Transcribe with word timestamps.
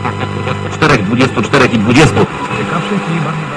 24, 0.00 1.02
24 1.02 1.66
i 1.72 1.78
20. 1.78 2.14
Ciekawszych 2.58 3.00
i 3.16 3.20
bardziej 3.20 3.48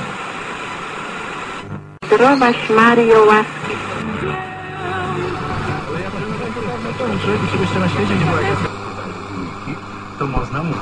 Zdrowaś 2.06 2.69
Mario 2.69 3.25
łaski. 3.25 3.75
Żeby 7.25 7.62
jeszcze 7.62 7.80
na 7.80 7.90
świecie 7.90 8.16
nie 8.16 8.25
była 8.25 8.41
jakaś... 8.41 8.57
To 10.20 10.27
można 10.27 10.64
mówić. 10.64 10.82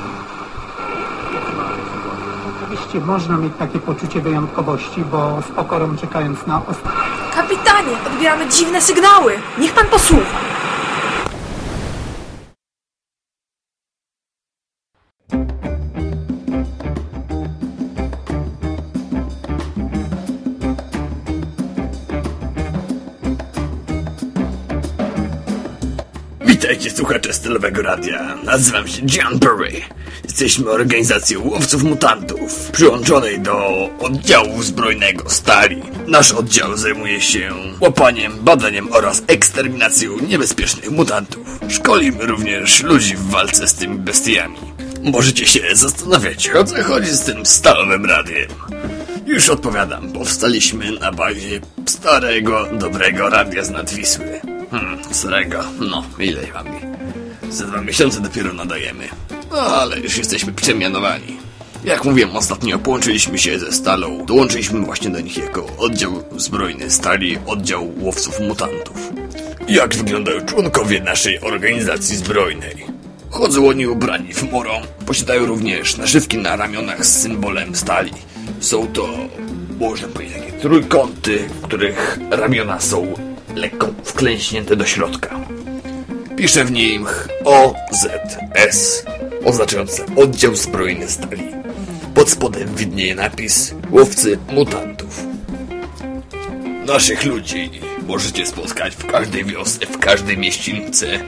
Oczywiście 2.63 2.99
można 2.99 3.37
mieć 3.37 3.53
takie 3.59 3.79
poczucie 3.79 4.21
wyjątkowości, 4.21 5.01
bo 5.11 5.41
z 5.41 5.55
pokorą 5.55 5.97
czekając 5.97 6.47
na 6.47 6.61
ostatnie. 6.65 7.01
Kapitanie, 7.35 7.97
odbieramy 8.07 8.47
dziwne 8.47 8.81
sygnały. 8.81 9.33
Niech 9.57 9.73
pan 9.73 9.85
posłucha. 9.85 10.48
Słuchacze 26.99 27.33
stylowego 27.33 27.81
radia. 27.81 28.35
Nazywam 28.43 28.87
się 28.87 29.01
John 29.01 29.39
Burry. 29.39 29.71
Jesteśmy 30.23 30.69
organizacją 30.69 31.47
łowców 31.47 31.83
mutantów, 31.83 32.71
przyłączonej 32.71 33.39
do 33.39 33.89
oddziału 33.99 34.63
zbrojnego 34.63 35.29
Stali. 35.29 35.81
Nasz 36.07 36.31
oddział 36.31 36.77
zajmuje 36.77 37.21
się 37.21 37.53
łapaniem, 37.79 38.33
badaniem 38.41 38.93
oraz 38.93 39.23
eksterminacją 39.27 40.11
niebezpiecznych 40.27 40.91
mutantów. 40.91 41.59
Szkolimy 41.69 42.25
również 42.25 42.83
ludzi 42.83 43.15
w 43.15 43.29
walce 43.29 43.67
z 43.67 43.73
tymi 43.73 43.97
bestiami. 43.97 44.57
Możecie 45.03 45.45
się 45.45 45.59
zastanawiać, 45.73 46.49
o 46.49 46.63
co 46.63 46.83
chodzi 46.83 47.11
z 47.11 47.21
tym 47.21 47.45
stalowym 47.45 48.05
radiem. 48.05 48.47
Już 49.25 49.49
odpowiadam, 49.49 50.11
powstaliśmy 50.11 50.91
na 50.91 51.11
bazie 51.11 51.59
starego, 51.85 52.65
dobrego 52.73 53.29
radia 53.29 53.63
z 53.63 53.69
Nadwisły. 53.69 54.41
Hmm, 54.71 54.99
starego, 55.11 55.63
no, 55.79 56.03
ile 56.19 56.41
mamy? 56.53 56.88
Za 57.49 57.65
dwa 57.65 57.81
miesiące 57.81 58.21
dopiero 58.21 58.53
nadajemy. 58.53 59.09
No, 59.51 59.57
ale 59.57 59.99
już 59.99 60.17
jesteśmy 60.17 60.53
przemianowani. 60.53 61.37
Jak 61.83 62.05
mówiłem 62.05 62.35
ostatnio, 62.35 62.79
połączyliśmy 62.79 63.37
się 63.37 63.59
ze 63.59 63.71
Stalą. 63.71 64.25
Dołączyliśmy 64.25 64.79
właśnie 64.79 65.09
do 65.09 65.19
nich 65.19 65.37
jako 65.37 65.67
oddział 65.77 66.23
zbrojny 66.37 66.91
Stali, 66.91 67.37
oddział 67.45 67.93
łowców 67.99 68.39
mutantów. 68.39 68.97
Jak 69.67 69.95
wyglądają 69.95 70.45
członkowie 70.45 71.01
naszej 71.01 71.41
organizacji 71.41 72.17
zbrojnej? 72.17 72.85
Chodzą 73.29 73.67
oni 73.67 73.87
ubrani 73.87 74.33
w 74.33 74.51
moro, 74.51 74.81
posiadają 75.05 75.45
również 75.45 75.97
naszywki 75.97 76.37
na 76.37 76.55
ramionach 76.55 77.05
z 77.05 77.21
symbolem 77.21 77.75
stali. 77.75 78.11
Są 78.59 78.87
to, 78.87 79.09
można 79.79 80.07
powiedzieć, 80.07 80.37
takie 80.37 80.51
trójkąty, 80.51 81.49
których 81.61 82.19
ramiona 82.31 82.79
są 82.79 83.13
lekko 83.55 83.87
wklęśnięte 84.03 84.75
do 84.75 84.85
środka. 84.85 85.39
Pisze 86.39 86.65
w 86.65 86.71
nim 86.71 87.05
OZS, 87.45 89.05
oznaczające 89.45 90.05
Oddział 90.15 90.55
Zbrojny 90.55 91.07
Stali. 91.07 91.43
Pod 92.15 92.29
spodem 92.29 92.75
widnieje 92.75 93.15
napis 93.15 93.75
Łowcy 93.91 94.37
Mutantów. 94.51 95.23
Naszych 96.85 97.25
ludzi 97.25 97.71
możecie 98.07 98.45
spotkać 98.45 98.95
w 98.95 99.05
każdej 99.05 99.45
wiosce, 99.45 99.85
w 99.85 99.97
każdej 99.99 100.37
mieścinicy, 100.37 101.19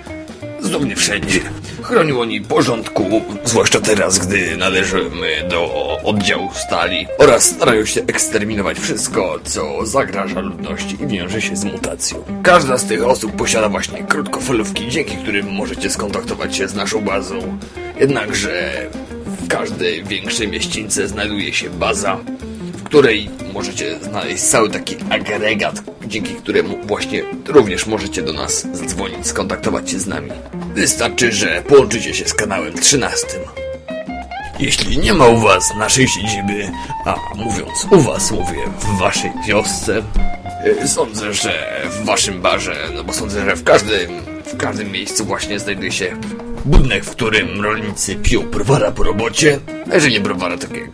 zupełnie 0.62 0.95
wszędzie. 0.95 1.40
Chronią 1.81 2.20
oni 2.20 2.42
porządku, 2.42 3.22
zwłaszcza 3.44 3.81
teraz, 3.81 4.28
gdy 4.28 4.58
należymy 4.58 5.48
do 5.50 5.98
oddziału 6.03 6.50
stali 6.53 7.08
oraz 7.18 7.44
starają 7.44 7.86
się 7.86 8.02
eksterminować 8.02 8.80
wszystko, 8.80 9.40
co 9.44 9.86
zagraża 9.86 10.40
ludności 10.40 10.97
i 11.03 11.08
wiąże 11.08 11.41
się 11.41 11.56
z 11.56 11.63
mutacją. 11.63 12.24
Każda 12.44 12.78
z 12.78 12.86
tych 12.86 13.06
osób 13.06 13.31
posiada 13.31 13.69
właśnie 13.69 14.03
krótkofalówki, 14.03 14.90
dzięki 14.90 15.18
którym 15.18 15.52
możecie 15.52 15.90
skontaktować 15.90 16.56
się 16.56 16.68
z 16.68 16.75
naszą 16.75 17.02
bazą. 17.02 17.57
Jednakże 18.00 18.72
w 19.25 19.47
każdej 19.47 20.03
większej 20.03 20.47
mieścińce 20.47 21.07
znajduje 21.07 21.53
się 21.53 21.69
baza, 21.69 22.18
której 22.91 23.29
możecie 23.53 24.00
znaleźć 24.00 24.44
cały 24.44 24.69
taki 24.69 24.96
agregat, 25.09 25.84
dzięki 26.07 26.35
któremu 26.35 26.78
właśnie 26.84 27.24
również 27.47 27.85
możecie 27.85 28.22
do 28.22 28.34
nas 28.34 28.68
zadzwonić, 28.74 29.28
skontaktować 29.28 29.91
się 29.91 30.00
z 30.00 30.07
nami. 30.07 30.31
Wystarczy, 30.74 31.31
że 31.31 31.63
połączycie 31.68 32.13
się 32.13 32.25
z 32.25 32.34
kanałem 32.34 32.74
13. 32.74 33.28
Jeśli 34.59 34.97
nie 34.97 35.13
ma 35.13 35.28
u 35.28 35.38
was 35.38 35.75
naszej 35.75 36.07
siedziby, 36.07 36.72
a 37.06 37.16
mówiąc 37.35 37.88
u 37.91 38.01
was, 38.01 38.31
mówię 38.31 38.59
w 38.80 39.00
waszej 39.00 39.31
wiosce, 39.47 40.01
y, 40.84 40.88
sądzę, 40.88 41.34
że 41.34 41.81
w 41.91 42.06
waszym 42.06 42.41
barze, 42.41 42.75
no 42.96 43.03
bo 43.03 43.13
sądzę, 43.13 43.46
że 43.46 43.56
w 43.56 43.63
każdym, 43.63 44.12
w 44.46 44.57
każdym 44.57 44.91
miejscu 44.91 45.25
właśnie 45.25 45.59
znajduje 45.59 45.91
się 45.91 46.18
budynek, 46.66 47.06
w 47.06 47.09
którym 47.09 47.62
rolnicy 47.62 48.16
piją 48.16 48.41
browara 48.41 48.91
po 48.91 49.03
robocie, 49.03 49.59
a 49.91 49.96
jeżeli 49.96 50.13
nie 50.13 50.19
browara, 50.19 50.57
takie 50.57 50.88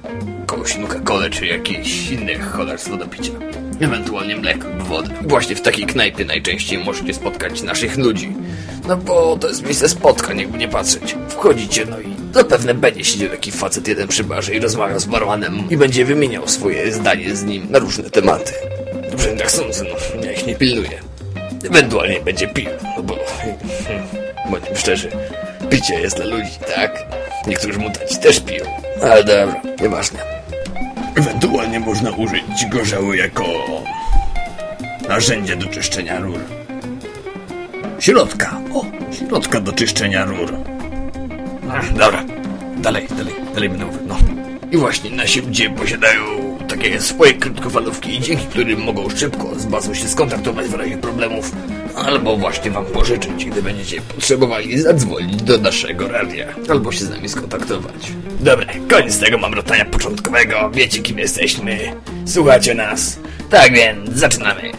kogoś 0.76 0.90
Coca-Colę 0.90 1.30
czy 1.30 1.46
jakieś 1.46 2.12
inne 2.12 2.40
cholerstwo 2.40 2.98
do 2.98 3.08
picia. 3.08 3.32
Ewentualnie 3.80 4.36
mleko 4.36 4.68
lub 4.70 4.84
wodę. 4.88 5.10
Właśnie 5.22 5.56
w 5.56 5.62
takiej 5.62 5.86
knajpie 5.86 6.26
najczęściej 6.26 6.84
możecie 6.84 7.14
spotkać 7.14 7.62
naszych 7.62 7.98
ludzi. 7.98 8.36
No 8.88 8.98
bo 8.98 9.38
to 9.38 9.48
jest 9.48 9.64
miejsce 9.64 9.90
spotkań, 9.90 10.40
jakby 10.40 10.58
nie 10.58 10.68
patrzeć. 10.68 11.16
Wchodzicie, 11.30 11.86
no 11.90 12.00
i 12.00 12.34
zapewne 12.34 12.74
będzie 12.74 13.06
siedział 13.06 13.30
taki 13.30 13.52
facet 13.52 13.88
jeden 13.88 14.08
przy 14.08 14.24
barze 14.24 14.56
i 14.56 14.60
rozmawiał 14.60 15.00
z 15.00 15.06
barmanem 15.06 15.64
i 15.70 15.78
będzie 15.78 16.06
wymieniał 16.06 16.48
swoje 16.48 16.94
zdanie 16.94 17.36
z 17.36 17.44
nim 17.44 17.68
na 17.70 17.80
różne 17.80 18.10
tematy. 18.10 18.54
Dobrze, 19.12 19.30
tak 19.30 19.52
sądzę, 19.52 19.84
no, 19.84 20.26
ja 20.26 20.32
ich 20.32 20.48
nie 20.48 20.56
pilnuję. 20.56 21.00
Ewentualnie 21.70 22.22
będzie 22.22 22.48
pił, 22.48 22.70
no 22.98 23.04
bo... 23.04 23.18
Bądźmy 24.52 24.76
szczerzy, 24.76 25.10
picie 25.70 26.00
jest 26.00 26.16
dla 26.16 26.26
ludzi, 26.26 26.52
tak? 26.76 27.04
Niektórzy 27.48 27.80
mutanci 27.80 28.18
też 28.18 28.40
piją. 28.40 28.66
Ale 29.02 29.24
dobra, 29.24 29.62
nieważne. 29.82 30.37
Ewentualnie 31.18 31.80
można 31.80 32.12
użyć 32.12 32.66
gorzały 32.72 33.18
jako 33.18 33.46
narzędzie 35.10 35.56
do 35.56 35.68
czyszczenia 35.68 36.20
rur. 36.20 36.40
Środka. 38.00 38.62
O, 38.74 38.86
środka 39.12 39.60
do 39.60 39.72
czyszczenia 39.72 40.26
rur. 40.26 40.54
Ach, 41.72 41.94
dobra, 41.94 42.24
dalej, 42.78 43.08
dalej, 43.18 43.34
dalej 43.54 43.70
będę 43.70 43.86
mówił, 43.86 44.00
no. 44.08 44.18
I 44.72 44.78
właśnie 44.78 45.10
nasi 45.10 45.42
ludzie 45.42 45.70
posiadają 45.70 46.24
takie 46.68 47.02
swoje 47.02 47.34
krótkofalówki, 47.34 48.20
dzięki 48.20 48.46
którym 48.46 48.84
mogą 48.84 49.10
szybko 49.10 49.60
z 49.60 49.66
bazą 49.66 49.94
się 49.94 50.08
skontaktować 50.08 50.68
w 50.68 50.74
razie 50.74 50.98
problemów, 50.98 51.52
albo 52.06 52.38
właśnie 52.38 52.72
wam 52.72 52.86
pożyczyć, 52.86 53.46
gdy 53.46 53.62
będziecie 53.62 54.02
potrzebowali 54.02 54.82
zadzwonić 54.82 55.42
do 55.42 55.58
naszego 55.58 56.08
radia, 56.08 56.48
albo 56.70 56.92
się 56.92 57.06
z 57.06 57.10
nami 57.10 57.30
skontaktować. 57.30 58.12
Dobra, 58.40 58.66
koniec 58.90 59.20
tego 59.20 59.38
mamrotania 59.38 59.86
początkowego, 59.86 60.72
wiecie 60.74 61.02
kim 61.02 61.20
jesteśmy, 61.20 61.80
słuchacie 62.26 62.74
nas, 62.74 63.20
tak 63.50 63.74
więc 63.74 64.10
zaczynamy. 64.14 64.72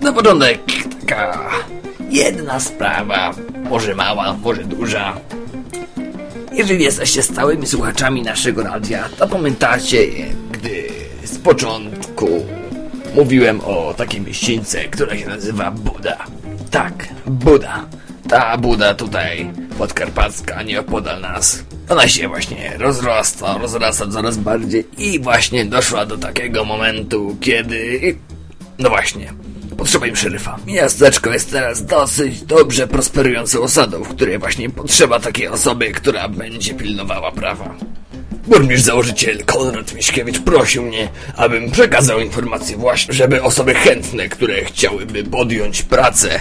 Na 0.00 0.12
początek 0.12 0.60
taka 1.00 1.50
jedna 2.10 2.60
sprawa, 2.60 3.34
może 3.70 3.94
mała, 3.94 4.32
może 4.32 4.64
duża. 4.64 5.16
Jeżeli 6.52 6.84
jesteście 6.84 7.22
stałymi 7.22 7.66
słuchaczami 7.66 8.22
naszego 8.22 8.62
radia, 8.62 9.08
to 9.18 9.28
pamiętacie, 9.28 10.06
gdy 10.52 10.88
z 11.24 11.38
początku 11.38 12.28
mówiłem 13.14 13.60
o 13.60 13.94
takiej 13.96 14.20
mieścińce, 14.20 14.84
która 14.84 15.16
się 15.16 15.28
nazywa 15.28 15.70
Buda. 15.70 16.16
Tak, 16.70 17.08
Buda. 17.26 17.86
Ta 18.28 18.58
Buda 18.58 18.94
tutaj, 18.94 19.50
podkarpacka, 19.78 20.62
nieopodal 20.62 21.20
nas. 21.20 21.64
Ona 21.88 22.08
się 22.08 22.28
właśnie 22.28 22.72
rozrasta, 22.78 23.58
rozrasta 23.58 24.06
coraz 24.06 24.36
bardziej 24.36 24.84
i 24.98 25.20
właśnie 25.20 25.64
doszła 25.64 26.06
do 26.06 26.18
takiego 26.18 26.64
momentu, 26.64 27.36
kiedy... 27.40 28.00
No 28.78 28.88
właśnie, 28.88 29.32
Potrzeba 29.76 30.06
im 30.06 30.16
szeryfa. 30.16 30.58
Miasteczko 30.66 31.32
jest 31.32 31.50
teraz 31.50 31.86
dosyć 31.86 32.42
dobrze 32.42 32.86
prosperującą 32.86 33.62
osadą, 33.62 34.02
w 34.04 34.08
której 34.08 34.38
właśnie 34.38 34.70
potrzeba 34.70 35.20
takiej 35.20 35.48
osoby, 35.48 35.92
która 35.92 36.28
będzie 36.28 36.74
pilnowała 36.74 37.32
prawa. 37.32 37.74
Burmistrz 38.46 38.86
założyciel 38.86 39.44
Konrad 39.44 39.94
Miśkiewicz 39.94 40.38
prosił 40.38 40.82
mnie, 40.82 41.08
abym 41.36 41.70
przekazał 41.70 42.20
informację 42.20 42.76
właśnie, 42.76 43.14
żeby 43.14 43.42
osoby 43.42 43.74
chętne, 43.74 44.28
które 44.28 44.64
chciałyby 44.64 45.24
podjąć 45.24 45.82
pracę 45.82 46.40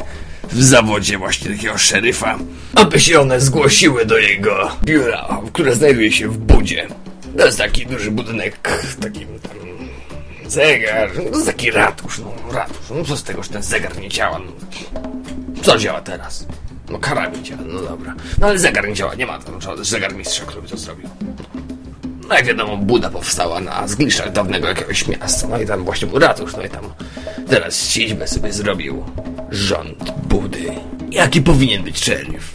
w 0.51 0.63
zawodzie 0.63 1.17
właśnie 1.17 1.55
takiego 1.55 1.77
szeryfa, 1.77 2.39
aby 2.75 2.99
się 2.99 3.19
one 3.19 3.41
zgłosiły 3.41 4.05
do 4.05 4.17
jego 4.17 4.71
biura, 4.83 5.41
które 5.53 5.75
znajduje 5.75 6.11
się 6.11 6.27
w 6.27 6.37
Budzie. 6.37 6.87
To 7.37 7.45
jest 7.45 7.57
taki 7.57 7.85
duży 7.85 8.11
budynek, 8.11 8.57
takim 9.01 9.27
tam 9.39 9.57
zegar, 10.47 11.09
no 11.15 11.23
to 11.23 11.29
jest 11.29 11.45
taki 11.45 11.71
ratusz, 11.71 12.19
no 12.19 12.53
ratusz, 12.53 12.89
no 12.95 13.05
co 13.05 13.17
z 13.17 13.23
tego, 13.23 13.43
że 13.43 13.49
ten 13.49 13.63
zegar 13.63 13.99
nie 13.99 14.09
działa, 14.09 14.39
no. 14.39 14.51
Co 15.63 15.77
działa 15.77 16.01
teraz? 16.01 16.47
No 16.89 16.99
karabin 16.99 17.43
działa, 17.43 17.61
no 17.65 17.81
dobra. 17.81 18.13
No 18.39 18.47
ale 18.47 18.59
zegar 18.59 18.87
nie 18.87 18.93
działa, 18.93 19.15
nie 19.15 19.25
ma 19.25 19.39
tam 19.39 19.61
żadnego 19.61 19.85
zegar 19.85 20.15
mistrza, 20.15 20.43
który 20.45 20.61
by 20.61 20.67
to 20.67 20.77
zrobił. 20.77 21.09
No 22.29 22.35
jak 22.35 22.45
wiadomo, 22.45 22.77
Buda 22.77 23.09
powstała 23.09 23.59
na 23.59 23.87
zgliszczach 23.87 24.31
dawnego 24.31 24.67
jakiegoś 24.67 25.07
miasta, 25.07 25.47
no 25.47 25.61
i 25.61 25.65
tam 25.65 25.83
właśnie 25.83 26.07
był 26.07 26.19
ratusz, 26.19 26.55
no 26.55 26.63
i 26.63 26.69
tam 26.69 26.83
teraz 27.49 27.89
siedzibę 27.89 28.27
sobie 28.27 28.53
zrobił 28.53 29.03
rząd 29.51 30.11
Budy. 30.27 30.71
Jaki 31.11 31.41
powinien 31.41 31.83
być 31.83 32.05
szeryf? 32.05 32.53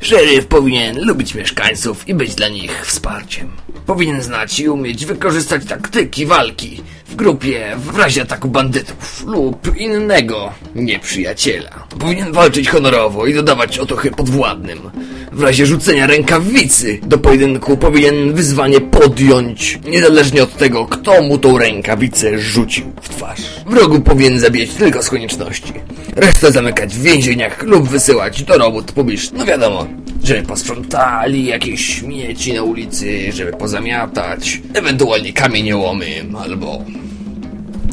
Szeryf 0.00 0.46
powinien 0.46 1.04
lubić 1.06 1.34
mieszkańców 1.34 2.08
i 2.08 2.14
być 2.14 2.34
dla 2.34 2.48
nich 2.48 2.86
wsparciem. 2.86 3.50
Powinien 3.86 4.22
znać 4.22 4.60
i 4.60 4.68
umieć 4.68 5.06
wykorzystać 5.06 5.64
taktyki 5.64 6.26
walki 6.26 6.82
w 7.06 7.16
grupie 7.16 7.76
w 7.76 7.98
razie 7.98 8.22
ataku 8.22 8.48
bandytów 8.48 9.24
lub 9.26 9.76
innego 9.76 10.52
nieprzyjaciela. 10.74 11.86
Powinien 11.98 12.32
walczyć 12.32 12.68
honorowo 12.68 13.26
i 13.26 13.34
dodawać 13.34 13.78
otuchy 13.78 14.10
podwładnym. 14.10 14.90
W 15.32 15.42
razie 15.42 15.66
rzucenia 15.66 16.06
rękawicy 16.06 16.98
do 17.02 17.18
pojedynku 17.18 17.76
powinien 17.76 18.32
wyzwanie 18.34 18.80
podjąć, 18.80 19.78
niezależnie 19.88 20.42
od 20.42 20.56
tego, 20.56 20.86
kto 20.86 21.22
mu 21.22 21.38
tą 21.38 21.58
rękawicę 21.58 22.38
rzucił 22.38 22.92
w 23.02 23.08
twarz. 23.08 23.40
Wrogu 23.66 24.00
powinien 24.00 24.40
zabijać 24.40 24.70
tylko 24.70 25.02
z 25.02 25.10
konieczności. 25.10 25.72
Resztę 26.16 26.52
zamykać 26.52 26.94
w 26.94 27.02
więzieniach 27.02 27.62
lub 27.62 27.88
wysyłać 27.88 28.42
do 28.42 28.58
robót 28.58 28.92
publicznych. 28.92 29.38
No 29.38 29.46
wiadomo, 29.46 29.86
żeby 30.24 30.42
posprzątali 30.42 31.46
jakieś 31.46 31.86
śmieci 31.86 32.52
na 32.52 32.62
ulicy, 32.62 33.32
żeby 33.32 33.52
pozamiatać, 33.52 34.60
ewentualnie 34.74 35.32
kamieniołomy 35.32 36.06
albo 36.44 36.84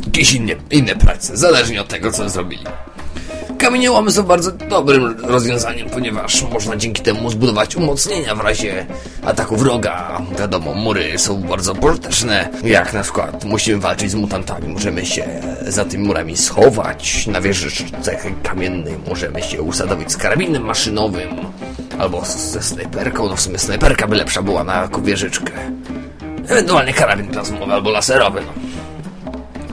jakieś 0.06 0.34
inne, 0.34 0.56
inne 0.72 0.96
prace, 0.96 1.38
zależnie 1.38 1.82
od 1.82 1.88
tego, 1.88 2.12
co 2.12 2.30
zrobili. 2.30 2.64
Kamieniołomy 3.57 4.12
są 4.12 4.24
bardzo 4.24 4.52
dobrym 4.52 5.16
rozwiązaniem, 5.24 5.90
ponieważ 5.90 6.44
można 6.44 6.75
dzięki 6.75 7.02
temu 7.02 7.30
zbudować 7.30 7.75
umocnienia 7.75 8.36
w 8.36 8.40
razie 8.40 8.86
ataku 9.24 9.56
wroga. 9.56 10.22
Wiadomo, 10.40 10.74
mury 10.74 11.19
są 11.19 11.42
bardzo 11.42 11.75
pożyteczne. 11.75 12.50
Jak 12.63 12.94
na 12.94 13.04
przykład 13.04 13.46
musimy 13.46 13.80
walczyć 13.80 14.12
z 14.12 14.16
mutantami, 14.16 14.68
możemy 14.68 15.06
się 15.06 15.25
za 15.68 15.86
tymi 15.86 16.07
murami 16.07 16.38
schować. 16.38 17.28
Na 17.28 17.42
wieżyczce 17.42 18.18
kamiennej 18.44 18.94
możemy 19.07 19.42
się 19.42 19.62
usadowić 19.62 20.12
z 20.12 20.18
karabinem 20.18 20.63
maszynowym. 20.63 21.30
Albo 22.00 22.25
ze 22.25 22.63
snajperką, 22.63 23.30
no 23.30 23.36
w 23.36 23.42
sumie 23.42 23.60
snajperka 23.60 24.08
by 24.08 24.16
lepsza 24.16 24.42
była 24.42 24.63
na 24.63 24.90
wieżyczkę. 25.04 25.54
Ewentualnie 26.50 26.94
karabin 26.94 27.28
plazmowy 27.28 27.74
albo 27.74 27.92
laserowy, 27.92 28.42
no. 28.42 28.54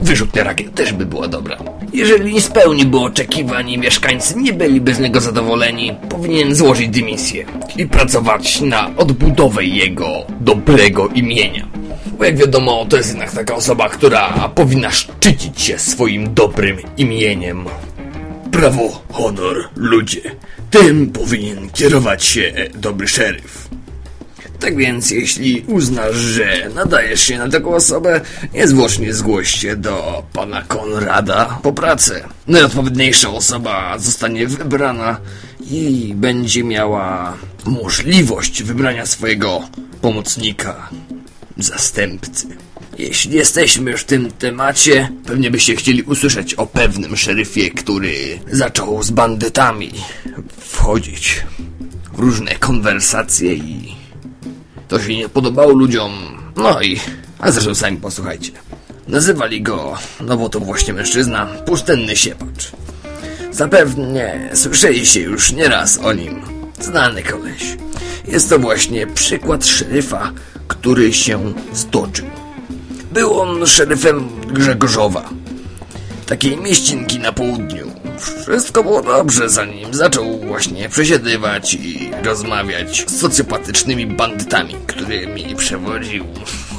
Wyrzutnia 0.01 0.43
rakiet 0.43 0.75
też 0.75 0.93
by 0.93 1.05
była 1.05 1.27
dobra. 1.27 1.57
Jeżeli 1.93 2.33
nie 2.33 2.41
spełniłby 2.41 2.99
oczekiwań 2.99 3.77
mieszkańcy 3.77 4.37
nie 4.37 4.53
byliby 4.53 4.93
z 4.93 4.99
niego 4.99 5.21
zadowoleni, 5.21 5.95
powinien 6.09 6.55
złożyć 6.55 6.89
dymisję 6.89 7.45
i 7.77 7.87
pracować 7.87 8.61
na 8.61 8.97
odbudowę 8.97 9.63
jego 9.65 10.07
dobrego 10.39 11.07
imienia. 11.07 11.67
Bo 12.17 12.25
jak 12.25 12.37
wiadomo, 12.37 12.85
to 12.89 12.97
jest 12.97 13.09
jednak 13.09 13.31
taka 13.31 13.55
osoba, 13.55 13.89
która 13.89 14.49
powinna 14.55 14.91
szczycić 14.91 15.61
się 15.61 15.79
swoim 15.79 16.33
dobrym 16.33 16.77
imieniem. 16.97 17.65
Prawo, 18.51 19.01
honor, 19.11 19.69
ludzie. 19.75 20.21
Tym 20.69 21.07
powinien 21.07 21.69
kierować 21.69 22.23
się 22.23 22.53
dobry 22.75 23.07
szeryf. 23.07 23.69
Tak 24.63 24.77
więc, 24.77 25.11
jeśli 25.11 25.65
uznasz, 25.67 26.15
że 26.15 26.69
nadajesz 26.75 27.21
się 27.21 27.37
na 27.37 27.49
taką 27.49 27.75
osobę, 27.75 28.21
niezwłocznie 28.53 29.13
zgłoś 29.13 29.51
się 29.51 29.75
do 29.75 30.23
pana 30.33 30.61
Konrada 30.61 31.59
po 31.63 31.73
pracę. 31.73 32.23
Najodpowiedniejsza 32.47 33.29
osoba 33.29 33.97
zostanie 33.99 34.47
wybrana 34.47 35.17
i 35.71 36.13
będzie 36.15 36.63
miała 36.63 37.37
możliwość 37.65 38.63
wybrania 38.63 39.05
swojego 39.05 39.61
pomocnika, 40.01 40.89
zastępcy. 41.57 42.47
Jeśli 42.97 43.35
jesteśmy 43.35 43.91
już 43.91 44.01
w 44.01 44.05
tym 44.05 44.31
temacie, 44.31 45.09
pewnie 45.25 45.51
byście 45.51 45.75
chcieli 45.75 46.03
usłyszeć 46.03 46.53
o 46.53 46.67
pewnym 46.67 47.17
szeryfie, 47.17 47.71
który 47.71 48.39
zaczął 48.51 49.03
z 49.03 49.11
bandytami 49.11 49.91
wchodzić 50.59 51.41
w 52.13 52.19
różne 52.19 52.55
konwersacje 52.55 53.53
i 53.53 54.02
to 54.93 54.99
się 54.99 55.15
nie 55.17 55.29
podobało 55.29 55.71
ludziom. 55.71 56.11
No 56.55 56.81
i, 56.81 56.99
a 57.39 57.51
zresztą 57.51 57.75
sami 57.75 57.97
posłuchajcie. 57.97 58.51
Nazywali 59.07 59.61
go, 59.61 59.97
no 60.21 60.37
bo 60.37 60.49
to 60.49 60.59
właśnie 60.59 60.93
mężczyzna, 60.93 61.45
pustynny 61.45 62.15
siepacz. 62.15 62.71
Zapewne 63.51 64.49
słyszeliście 64.53 65.21
już 65.21 65.51
nieraz 65.51 65.97
o 65.97 66.13
nim. 66.13 66.41
Znany 66.79 67.23
koleś. 67.23 67.77
Jest 68.27 68.49
to 68.49 68.59
właśnie 68.59 69.07
przykład 69.07 69.65
szeryfa, 69.65 70.31
który 70.67 71.13
się 71.13 71.53
stoczył. 71.73 72.25
Był 73.11 73.39
on 73.39 73.65
szeryfem 73.65 74.29
Grzegorzowa, 74.47 75.29
takiej 76.25 76.57
mieścinki 76.57 77.19
na 77.19 77.31
południu. 77.31 77.91
Wszystko 78.23 78.83
było 78.83 79.01
dobrze, 79.01 79.49
zanim 79.49 79.93
zaczął 79.93 80.39
właśnie 80.39 80.89
przesiedywać 80.89 81.73
i 81.73 82.11
rozmawiać 82.23 83.05
z 83.07 83.19
socjopatycznymi 83.19 84.07
bandytami, 84.07 84.75
którymi 84.87 85.55
przewodził. 85.55 86.25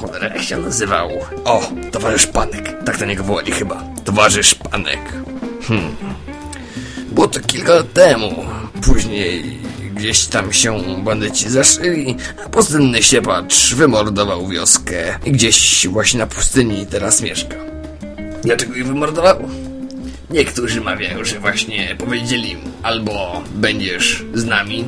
Cholera, 0.00 0.29
jak 0.29 0.43
się 0.43 0.56
nazywał? 0.56 1.11
O, 1.44 1.70
towarzysz 1.93 2.26
Panek. 2.26 2.85
Tak 2.85 3.00
na 3.00 3.06
niego 3.06 3.25
wołali 3.25 3.52
chyba. 3.52 3.82
Towarzysz 4.05 4.55
Panek. 4.55 5.12
Hmm. 5.69 5.96
Było 7.12 7.29
to 7.29 7.41
kilka 7.41 7.75
lat 7.75 7.93
temu. 7.93 8.44
Później 8.82 9.58
gdzieś 9.94 10.26
tam 10.26 10.52
się 10.52 10.82
bandyci 11.05 11.50
zaszyli, 11.50 12.17
a 12.46 12.49
pustynny 12.49 13.02
siepacz 13.02 13.75
wymordował 13.75 14.49
wioskę 14.49 15.19
i 15.25 15.32
gdzieś 15.32 15.87
właśnie 15.87 16.19
na 16.20 16.26
pustyni 16.26 16.87
teraz 16.87 17.23
mieszka. 17.23 17.56
Dlaczego 18.43 18.75
ich 18.75 18.87
wymordował? 18.87 19.49
Niektórzy 20.34 20.81
mawiają, 20.81 21.25
że 21.25 21.40
właśnie 21.40 21.96
powiedzieli 21.98 22.56
mu 22.56 22.70
albo 22.82 23.42
będziesz 23.54 24.25
z 24.34 24.44
nami, 24.44 24.84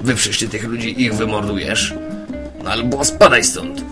wyprzeszcie 0.00 0.48
tych 0.48 0.64
ludzi 0.64 0.88
i 0.88 1.02
ich 1.02 1.14
wymordujesz, 1.14 1.94
no 2.64 2.70
albo 2.70 3.04
spadaj 3.04 3.44
stąd. 3.44 3.84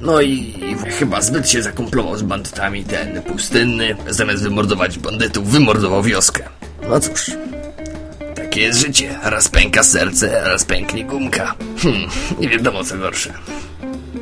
No 0.00 0.20
i 0.20 0.54
chyba 0.98 1.20
zbyt 1.20 1.50
się 1.50 1.62
zakumplował 1.62 2.16
z 2.16 2.22
bandytami 2.22 2.84
ten 2.84 3.22
pustynny, 3.22 3.96
zamiast 4.08 4.42
wymordować 4.42 4.98
bandytów, 4.98 5.50
wymordował 5.50 6.02
wioskę. 6.02 6.44
No 6.88 7.00
cóż, 7.00 7.30
takie 8.34 8.60
jest 8.60 8.80
życie. 8.80 9.18
Raz 9.22 9.48
pęka 9.48 9.82
serce, 9.82 10.44
raz 10.44 10.64
pęknie 10.64 11.04
gumka. 11.04 11.54
Hmm, 11.78 12.10
nie 12.40 12.48
wiadomo 12.48 12.84
co 12.84 12.98
gorsze. 12.98 13.32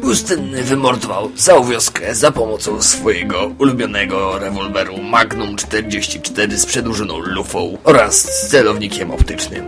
Pustynny 0.04 0.62
wymordował 0.62 1.30
całą 1.36 1.64
wioskę 1.64 2.14
za 2.14 2.32
pomocą 2.32 2.82
swojego 2.82 3.50
ulubionego 3.58 4.38
rewolweru 4.38 4.96
Magnum 4.98 5.56
44 5.56 6.58
z 6.58 6.66
przedłużoną 6.66 7.18
lufą 7.18 7.78
oraz 7.84 8.16
z 8.16 8.48
celownikiem 8.48 9.10
optycznym. 9.10 9.64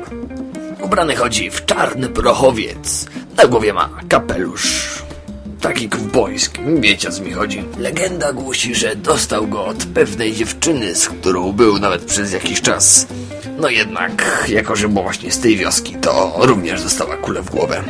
Ubrany 0.83 1.17
chodzi 1.17 1.51
w 1.51 1.65
czarny 1.65 2.09
prochowiec, 2.09 3.07
na 3.37 3.47
głowie 3.47 3.73
ma 3.73 3.91
kapelusz. 4.09 5.03
Taki 5.61 5.89
kowbojski, 5.89 6.61
wiecie 6.81 7.11
co 7.11 7.23
mi 7.23 7.33
chodzi. 7.33 7.65
Legenda 7.79 8.33
głosi, 8.33 8.75
że 8.75 8.97
dostał 8.97 9.47
go 9.47 9.65
od 9.65 9.85
pewnej 9.85 10.33
dziewczyny, 10.33 10.95
z 10.95 11.09
którą 11.09 11.53
był 11.53 11.79
nawet 11.79 12.05
przez 12.05 12.33
jakiś 12.33 12.61
czas. 12.61 13.07
No 13.59 13.69
jednak, 13.69 14.45
jako 14.49 14.77
że 14.77 14.89
był 14.89 15.03
właśnie 15.03 15.33
z 15.33 15.41
tej 15.41 15.57
wioski, 15.57 15.95
to 15.95 16.33
również 16.39 16.83
dostała 16.83 17.17
kulę 17.17 17.43
w 17.43 17.51
głowę. 17.51 17.85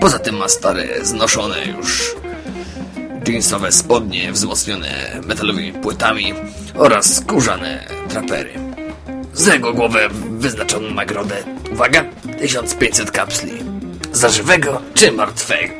Poza 0.00 0.18
tym 0.18 0.36
ma 0.36 0.48
stare, 0.48 1.04
znoszone 1.04 1.64
już 1.64 2.16
jeansowe 3.28 3.72
spodnie 3.72 4.32
wzmocnione 4.32 5.20
metalowymi 5.26 5.72
płytami 5.72 6.34
oraz 6.74 7.14
skórzane 7.14 7.86
drapery. 8.08 8.50
Za 9.34 9.54
jego 9.54 9.72
głowę 9.72 10.08
wyznaczono 10.30 10.90
nagrodę, 10.90 11.36
uwaga, 11.72 12.04
1500 12.40 13.10
kapsli. 13.10 13.52
Za 14.12 14.28
żywego 14.28 14.82
czy 14.94 15.12
martwego. 15.12 15.74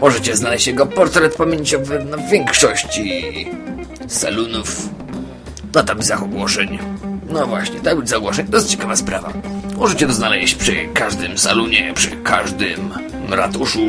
Możecie 0.00 0.36
znaleźć 0.36 0.66
jego 0.66 0.86
portret 0.86 1.36
pamięciowy 1.36 2.04
na 2.04 2.16
większości 2.16 3.46
salonów, 4.08 4.88
na 5.74 5.82
tablicach 5.82 6.22
ogłoszeń. 6.22 6.78
No 7.28 7.46
właśnie, 7.46 7.80
tablica 7.80 8.16
ogłoszeń 8.16 8.46
to 8.46 8.56
jest 8.56 8.68
ciekawa 8.68 8.96
sprawa. 8.96 9.32
Możecie 9.82 10.06
to 10.06 10.12
znaleźć 10.12 10.54
przy 10.54 10.88
każdym 10.94 11.38
salonie, 11.38 11.92
przy 11.94 12.10
każdym 12.10 12.94
ratuszu. 13.28 13.88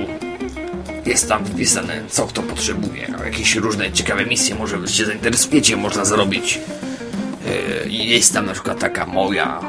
Jest 1.06 1.30
tam 1.30 1.46
wpisane, 1.46 2.04
co 2.10 2.28
kto 2.28 2.44
potrzebuje. 2.44 3.08
Jakieś 3.26 3.56
różne 3.56 3.92
ciekawe 3.92 4.26
misje, 4.26 4.56
może 4.56 4.88
się 4.88 5.06
zainteresujecie, 5.06 5.78
można 5.78 6.06
zrobić. 6.06 6.60
Yy, 7.86 7.90
Jest 7.92 8.34
tam 8.34 8.46
na 8.46 8.54
przykład 8.54 8.80
taka 8.80 9.06
moja 9.06 9.62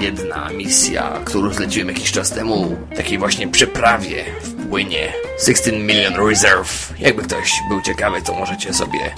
jedna 0.00 0.50
misja, 0.50 1.20
którą 1.24 1.52
zleciłem 1.52 1.88
jakiś 1.88 2.12
czas 2.12 2.30
temu. 2.30 2.76
Takiej 2.96 3.18
właśnie 3.18 3.48
przeprawie 3.48 4.24
w 4.42 4.68
płynie 4.68 5.12
16 5.46 5.72
Million 5.72 6.28
Reserve. 6.28 6.92
Jakby 6.98 7.22
ktoś 7.22 7.52
był 7.68 7.82
ciekawy, 7.82 8.22
to 8.22 8.34
możecie 8.34 8.74
sobie 8.74 9.14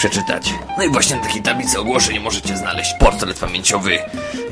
przeczytać. 0.00 0.54
No 0.78 0.84
i 0.84 0.88
właśnie 0.88 1.16
na 1.16 1.22
takiej 1.22 1.42
tablicy 1.42 1.78
ogłoszeń 1.78 2.18
możecie 2.18 2.56
znaleźć 2.56 2.94
portret 2.98 3.38
pamięciowy 3.38 3.98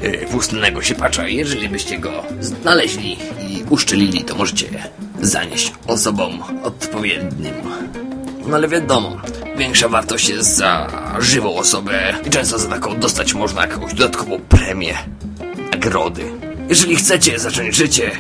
yy, 0.03 0.27
pustynnego 0.31 0.83
siepacza. 0.83 1.29
Jeżeli 1.29 1.69
byście 1.69 1.99
go 1.99 2.23
znaleźli 2.41 3.19
i 3.49 3.65
uszczelili, 3.71 4.25
to 4.25 4.35
możecie 4.35 4.67
zanieść 5.21 5.73
osobom 5.87 6.43
odpowiednim. 6.63 7.55
No 8.47 8.57
ale 8.57 8.69
wiadomo, 8.69 9.17
większa 9.57 9.89
wartość 9.89 10.29
jest 10.29 10.57
za 10.57 10.87
żywą 11.19 11.57
osobę 11.57 12.15
i 12.27 12.31
często 12.31 12.59
za 12.59 12.69
taką 12.69 12.99
dostać 12.99 13.35
można 13.35 13.63
jakąś 13.63 13.95
dodatkową 13.95 14.41
premię, 14.49 14.95
nagrody. 15.73 16.25
Jeżeli 16.69 16.97
chcecie 16.97 17.39
zacząć 17.39 17.77
życie 17.77 18.11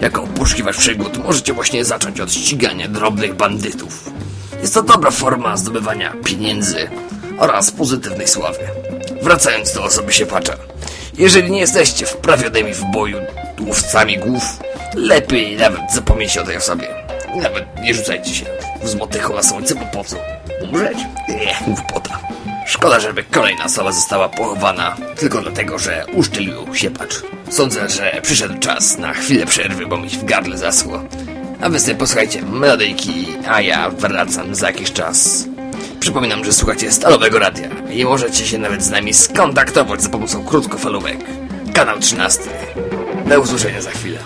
jako 0.00 0.26
poszukiwacz 0.26 0.76
przygód, 0.76 1.24
możecie 1.24 1.52
właśnie 1.52 1.84
zacząć 1.84 2.20
od 2.20 2.32
ścigania 2.32 2.88
drobnych 2.88 3.34
bandytów. 3.34 4.10
Jest 4.64 4.74
to 4.74 4.82
dobra 4.82 5.10
forma 5.10 5.56
zdobywania 5.56 6.12
pieniędzy 6.24 6.88
oraz 7.38 7.70
pozytywnej 7.70 8.28
sławy. 8.28 8.58
Wracając 9.22 9.72
do 9.72 9.84
osoby 9.84 10.12
siepacza. 10.12 10.56
Jeżeli 11.18 11.50
nie 11.50 11.60
jesteście 11.60 12.06
wprawionymi 12.06 12.74
w 12.74 12.84
boju 12.84 13.18
łowcami 13.60 14.18
głów, 14.18 14.42
lepiej 14.94 15.56
nawet 15.56 15.80
zapomnieć 15.92 16.38
o 16.38 16.44
tej 16.44 16.56
osobie. 16.56 16.88
Nawet 17.42 17.64
nie 17.82 17.94
rzucajcie 17.94 18.34
się 18.34 18.46
z 18.84 18.94
motychą 18.94 19.34
na 19.34 19.42
słońce, 19.42 19.74
bo 19.74 19.84
po 19.84 20.04
co? 20.04 20.16
Umrzeć? 20.62 20.98
Nie, 21.28 21.56
głupota. 21.66 22.20
Szkoda, 22.66 23.00
żeby 23.00 23.22
kolejna 23.22 23.64
osoba 23.64 23.92
została 23.92 24.28
pochowana 24.28 24.96
tylko 25.16 25.42
dlatego, 25.42 25.78
że 25.78 26.04
uszczelił 26.12 26.74
siepacz. 26.74 27.22
Sądzę, 27.50 27.88
że 27.88 28.20
przyszedł 28.22 28.58
czas 28.58 28.98
na 28.98 29.12
chwilę 29.12 29.46
przerwy, 29.46 29.86
bo 29.86 29.96
mi 29.96 30.08
w 30.08 30.24
gardle 30.24 30.58
zaschło. 30.58 31.02
A 31.64 31.68
wy 31.68 31.80
sobie 31.80 31.94
posłuchajcie 31.94 32.42
melodyjki, 32.42 33.26
a 33.48 33.60
ja 33.60 33.90
wracam 33.90 34.54
za 34.54 34.66
jakiś 34.66 34.92
czas. 34.92 35.48
Przypominam, 36.00 36.44
że 36.44 36.52
słuchacie 36.52 36.92
Stalowego 36.92 37.38
Radia 37.38 37.68
i 37.90 38.04
możecie 38.04 38.46
się 38.46 38.58
nawet 38.58 38.82
z 38.82 38.90
nami 38.90 39.14
skontaktować 39.14 40.02
za 40.02 40.08
pomocą 40.08 40.44
krótkofalówek. 40.44 41.18
Kanał 41.74 41.98
13. 41.98 42.42
Do 43.28 43.40
usłyszenia 43.40 43.82
za 43.82 43.90
chwilę. 43.90 44.18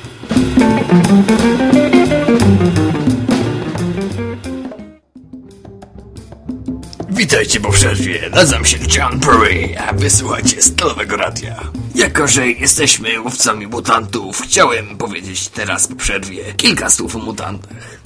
Witajcie 7.31 7.61
po 7.61 7.73
przerwie, 7.73 8.31
nazywam 8.31 8.65
się 8.65 8.79
John 8.97 9.21
Perry, 9.21 9.79
a 9.79 9.93
wysłuchacie 9.93 10.63
Stalowego 10.63 11.17
Radia. 11.17 11.71
Jako, 11.95 12.29
że 12.29 12.49
jesteśmy 12.49 13.21
łowcami 13.21 13.67
mutantów, 13.67 14.41
chciałem 14.41 14.99
powiedzieć 14.99 15.49
teraz 15.49 15.89
po 15.89 15.95
przerwie 15.95 16.55
kilka 16.57 16.91
słów 16.91 17.17
o 17.17 17.19
mutantach. 17.19 18.01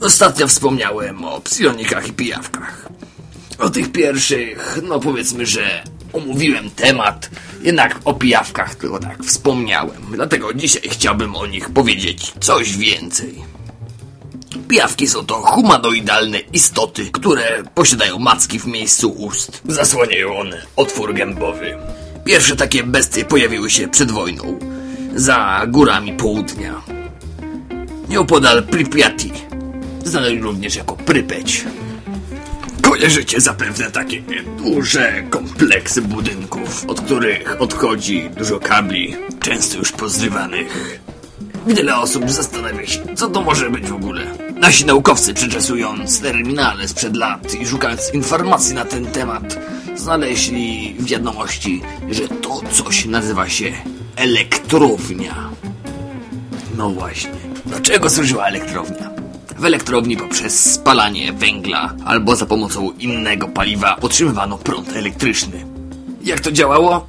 Ostatnio 0.00 0.48
wspomniałem 0.48 1.24
o 1.24 1.40
psionikach 1.40 2.08
i 2.08 2.12
pijawkach. 2.12 2.88
O 3.58 3.70
tych 3.70 3.92
pierwszych, 3.92 4.78
no 4.82 5.00
powiedzmy, 5.00 5.46
że 5.46 5.82
omówiłem 6.12 6.70
temat, 6.70 7.30
jednak 7.62 8.00
o 8.04 8.14
pijawkach 8.14 8.74
tylko 8.74 8.98
tak 8.98 9.24
wspomniałem. 9.24 10.02
Dlatego 10.12 10.54
dzisiaj 10.54 10.82
chciałbym 10.90 11.36
o 11.36 11.46
nich 11.46 11.70
powiedzieć 11.70 12.32
coś 12.40 12.76
więcej. 12.76 13.34
Pijawki 14.68 15.08
są 15.08 15.26
to 15.26 15.34
humanoidalne 15.34 16.38
istoty, 16.38 17.10
które 17.12 17.62
posiadają 17.74 18.18
macki 18.18 18.58
w 18.58 18.66
miejscu 18.66 19.10
ust. 19.10 19.62
Zasłaniają 19.68 20.38
one 20.38 20.62
otwór 20.76 21.14
gębowy. 21.14 21.76
Pierwsze 22.24 22.56
takie 22.56 22.84
bestie 22.84 23.24
pojawiły 23.24 23.70
się 23.70 23.88
przed 23.88 24.10
wojną, 24.10 24.58
za 25.14 25.62
górami 25.68 26.12
południa. 26.12 26.82
Nieopodal 28.08 28.62
Pripyati, 28.62 29.32
znany 30.04 30.40
również 30.40 30.76
jako 30.76 30.96
Prypeć. 30.96 31.64
Kojarzycie 32.82 33.40
zapewne 33.40 33.90
takie 33.90 34.22
duże 34.64 35.22
kompleksy 35.30 36.02
budynków, 36.02 36.84
od 36.86 37.00
których 37.00 37.62
odchodzi 37.62 38.30
dużo 38.36 38.60
kabli, 38.60 39.16
często 39.40 39.78
już 39.78 39.92
pozrywanych. 39.92 41.00
Wiele 41.66 41.96
osób 41.96 42.30
zastanawia 42.30 42.86
się, 42.86 43.00
co 43.16 43.28
to 43.28 43.42
może 43.42 43.70
być 43.70 43.86
w 43.86 43.94
ogóle. 43.94 44.22
Nasi 44.54 44.86
naukowcy, 44.86 45.34
przeczesując 45.34 46.20
terminale 46.20 46.88
sprzed 46.88 47.16
lat 47.16 47.54
i 47.60 47.66
szukając 47.66 48.14
informacji 48.14 48.74
na 48.74 48.84
ten 48.84 49.06
temat, 49.06 49.58
znaleźli 49.96 50.96
wiadomości, 50.98 51.82
że 52.10 52.28
to 52.28 52.60
coś 52.70 53.04
nazywa 53.04 53.48
się 53.48 53.72
elektrownia. 54.16 55.34
No 56.76 56.90
właśnie. 56.90 57.38
Dlaczego 57.66 58.10
służyła 58.10 58.46
elektrownia? 58.46 59.10
W 59.58 59.64
elektrowni 59.64 60.16
poprzez 60.16 60.72
spalanie 60.72 61.32
węgla 61.32 61.94
albo 62.04 62.36
za 62.36 62.46
pomocą 62.46 62.90
innego 62.98 63.48
paliwa 63.48 63.96
otrzymywano 63.96 64.58
prąd 64.58 64.96
elektryczny. 64.96 65.66
Jak 66.22 66.40
to 66.40 66.52
działało? 66.52 67.06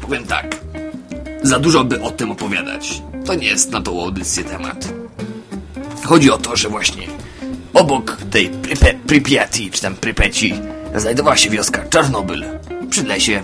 Powiem 0.00 0.24
tak. 0.24 0.60
Za 1.50 1.58
dużo 1.58 1.84
by 1.84 2.02
o 2.02 2.10
tym 2.10 2.30
opowiadać. 2.30 3.02
To 3.26 3.34
nie 3.34 3.46
jest 3.46 3.70
na 3.70 3.82
tą 3.82 4.02
audycję 4.02 4.44
temat. 4.44 4.92
Chodzi 6.04 6.30
o 6.30 6.38
to, 6.38 6.56
że 6.56 6.68
właśnie 6.68 7.06
obok 7.74 8.16
tej 8.30 8.50
Prypiati, 9.06 9.70
czy 9.70 9.82
tam 9.82 9.94
Prypeci, 9.94 10.54
znajdowała 10.94 11.36
się 11.36 11.50
wioska 11.50 11.84
Czarnobyl. 11.88 12.44
Przy 12.90 13.04
lesie 13.04 13.42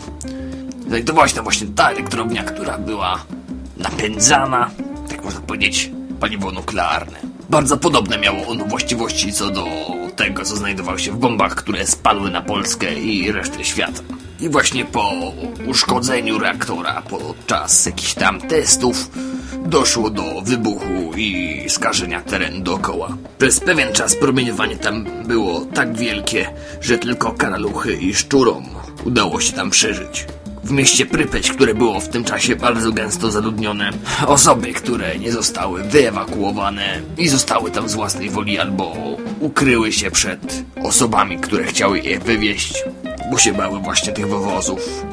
znajdowała 0.88 1.28
się 1.28 1.34
tam 1.34 1.44
właśnie 1.44 1.66
ta 1.66 1.90
elektrownia, 1.90 2.44
która 2.44 2.78
była 2.78 3.24
napędzana, 3.76 4.70
tak 5.08 5.24
można 5.24 5.40
powiedzieć, 5.40 5.90
paliwo 6.20 6.52
nuklearne. 6.52 7.18
Bardzo 7.50 7.76
podobne 7.76 8.18
miało 8.18 8.46
ono 8.46 8.64
właściwości 8.64 9.32
co 9.32 9.50
do 9.50 9.66
tego, 10.16 10.44
co 10.44 10.56
znajdowało 10.56 10.98
się 10.98 11.12
w 11.12 11.16
bombach, 11.16 11.54
które 11.54 11.86
spadły 11.86 12.30
na 12.30 12.42
Polskę 12.42 12.94
i 12.94 13.32
resztę 13.32 13.64
świata. 13.64 14.02
I 14.40 14.48
właśnie 14.48 14.84
po 14.84 15.12
uszkodzeniu 15.66 16.38
reaktora, 16.38 17.02
podczas 17.10 17.86
jakichś 17.86 18.14
tam 18.14 18.40
testów, 18.40 19.10
doszło 19.66 20.10
do 20.10 20.40
wybuchu 20.42 21.12
i 21.16 21.64
skażenia 21.68 22.20
terenu 22.20 22.60
dookoła. 22.60 23.16
Przez 23.38 23.60
pewien 23.60 23.92
czas 23.92 24.16
promieniowanie 24.16 24.76
tam 24.76 25.06
było 25.26 25.60
tak 25.74 25.96
wielkie, 25.96 26.50
że 26.80 26.98
tylko 26.98 27.32
karaluchy 27.32 27.94
i 27.94 28.14
szczurom 28.14 28.64
udało 29.04 29.40
się 29.40 29.52
tam 29.52 29.70
przeżyć. 29.70 30.26
W 30.64 30.70
mieście 30.70 31.06
Prypeć, 31.06 31.50
które 31.50 31.74
było 31.74 32.00
w 32.00 32.08
tym 32.08 32.24
czasie 32.24 32.56
bardzo 32.56 32.92
gęsto 32.92 33.30
zaludnione, 33.30 33.90
osoby, 34.26 34.72
które 34.72 35.18
nie 35.18 35.32
zostały 35.32 35.82
wyewakuowane 35.82 37.00
i 37.18 37.28
zostały 37.28 37.70
tam 37.70 37.88
z 37.88 37.94
własnej 37.94 38.30
woli 38.30 38.58
albo 38.58 38.96
ukryły 39.40 39.92
się 39.92 40.10
przed 40.10 40.64
osobami, 40.82 41.38
które 41.38 41.64
chciały 41.64 42.00
je 42.00 42.18
wywieźć, 42.18 42.84
bo 43.30 43.38
się 43.38 43.52
bały 43.52 43.80
właśnie 43.80 44.12
tych 44.12 44.28
wywozów. 44.28 45.04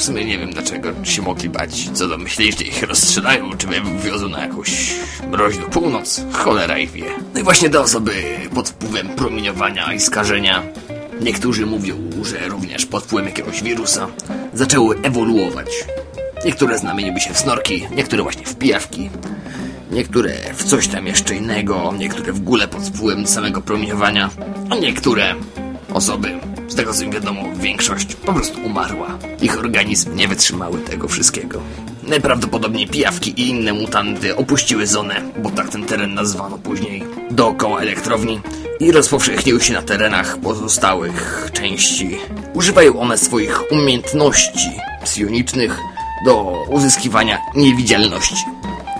W 0.00 0.02
sumie 0.02 0.24
nie 0.24 0.38
wiem 0.38 0.52
dlaczego 0.52 1.04
się 1.04 1.22
mogli 1.22 1.48
bać. 1.48 1.90
Co 1.94 2.08
do 2.08 2.18
myśleli, 2.18 2.52
że 2.52 2.64
ich 2.64 2.82
rozstrzelają, 2.82 3.56
czy 3.56 3.66
wywiozą 3.66 4.28
na 4.28 4.40
jakąś 4.40 4.94
mroźną 5.30 5.62
północ. 5.62 6.20
Cholera 6.32 6.78
ich 6.78 6.90
wie. 6.90 7.04
No 7.34 7.40
i 7.40 7.42
właśnie 7.42 7.70
te 7.70 7.80
osoby 7.80 8.12
pod 8.54 8.68
wpływem 8.68 9.08
promieniowania 9.08 9.92
i 9.92 10.00
skażenia, 10.00 10.62
niektórzy 11.20 11.66
mówią, 11.66 11.96
że 12.22 12.48
również 12.48 12.86
pod 12.86 13.04
wpływem 13.04 13.28
jakiegoś 13.28 13.62
wirusa, 13.62 14.06
zaczęły 14.54 15.00
ewoluować. 15.02 15.68
Niektóre 16.44 16.78
znamieniły 16.78 17.20
się 17.20 17.34
w 17.34 17.38
snorki, 17.38 17.86
niektóre 17.96 18.22
właśnie 18.22 18.46
w 18.46 18.56
pijawki, 18.56 19.10
niektóre 19.90 20.34
w 20.54 20.64
coś 20.64 20.88
tam 20.88 21.06
jeszcze 21.06 21.36
innego, 21.36 21.94
niektóre 21.98 22.32
w 22.32 22.38
ogóle 22.38 22.68
pod 22.68 22.82
wpływem 22.82 23.26
samego 23.26 23.60
promieniowania, 23.60 24.30
a 24.70 24.76
niektóre 24.76 25.34
osoby 25.92 26.49
z 26.70 26.74
tego 26.74 26.94
co 26.94 27.10
wiadomo, 27.10 27.42
większość 27.56 28.14
po 28.14 28.32
prostu 28.32 28.60
umarła. 28.64 29.18
Ich 29.42 29.58
organizm 29.58 30.16
nie 30.16 30.28
wytrzymały 30.28 30.78
tego 30.78 31.08
wszystkiego. 31.08 31.60
Najprawdopodobniej 32.02 32.86
pijawki 32.88 33.30
i 33.30 33.48
inne 33.48 33.72
mutanty 33.72 34.36
opuściły 34.36 34.86
zonę, 34.86 35.22
bo 35.42 35.50
tak 35.50 35.68
ten 35.68 35.84
teren 35.84 36.14
nazwano 36.14 36.58
później, 36.58 37.04
dookoła 37.30 37.80
elektrowni 37.80 38.40
i 38.80 38.92
rozpowszechniły 38.92 39.60
się 39.60 39.72
na 39.72 39.82
terenach 39.82 40.38
pozostałych 40.38 41.50
części. 41.52 42.18
Używają 42.54 43.00
one 43.00 43.18
swoich 43.18 43.72
umiejętności 43.72 44.70
psionicznych 45.04 45.78
do 46.24 46.64
uzyskiwania 46.68 47.38
niewidzialności. 47.54 48.44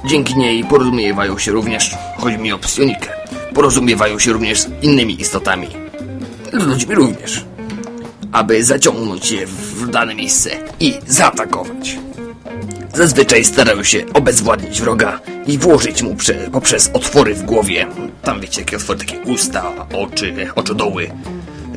Dzięki 0.05 0.39
niej 0.39 0.65
porozumiewają 0.65 1.39
się 1.39 1.53
również, 1.53 1.97
chodzi 2.19 2.39
mi 2.39 2.53
o 2.53 2.59
psionikę, 2.59 3.11
porozumiewają 3.55 4.19
się 4.19 4.33
również 4.33 4.61
z 4.61 4.69
innymi 4.83 5.21
istotami. 5.21 5.69
Ludźmi 6.53 6.95
również 6.95 7.50
aby 8.33 8.65
zaciągnąć 8.65 9.31
je 9.31 9.47
w 9.47 9.91
dane 9.91 10.15
miejsce 10.15 10.51
i 10.81 10.95
zaatakować. 11.07 11.99
Zazwyczaj 12.95 13.45
starają 13.45 13.83
się 13.85 14.05
obezwładnić 14.15 14.81
wroga 14.81 15.21
i 15.47 15.59
włożyć 15.59 16.03
mu 16.03 16.15
prze, 16.15 16.35
poprzez 16.35 16.91
otwory 16.93 17.35
w 17.35 17.43
głowie, 17.43 17.87
tam 18.23 18.41
wiecie 18.41 18.61
jakie 18.61 18.77
otwory, 18.77 18.99
takie 18.99 19.19
usta, 19.21 19.73
oczy, 19.95 20.35
oczodoły, 20.55 21.11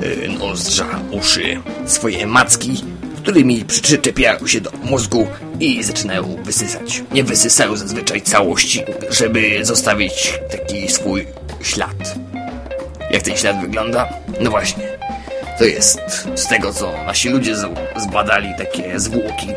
yy, 0.02 0.30
nozdrza, 0.40 0.86
uszy, 1.12 1.62
swoje 1.86 2.28
macki, 2.28 2.84
którymi 3.18 3.66
przyczepiają 3.66 4.48
się 4.48 4.62
do 4.62 4.72
mózgu 4.84 5.28
i 5.60 5.84
zaczynają 5.84 6.38
wysysać. 6.44 7.04
Nie 7.12 7.24
wysysają 7.24 7.76
zazwyczaj 7.76 8.22
całości, 8.22 8.84
żeby 9.10 9.66
zostawić 9.66 10.40
taki 10.52 10.90
swój 10.92 11.28
ślad. 11.62 12.16
Jak 13.12 13.22
ten 13.22 13.38
ślad 13.38 13.62
wygląda? 13.62 14.10
No 14.42 14.50
właśnie 14.52 14.93
To 15.58 15.66
jest 15.66 16.00
z 16.36 16.48
tego, 16.48 16.74
co 16.74 16.92
nasi 17.06 17.30
ludzie 17.30 17.56
zbadali 17.96 18.50
takie 18.58 19.00
zwłoki. 19.00 19.48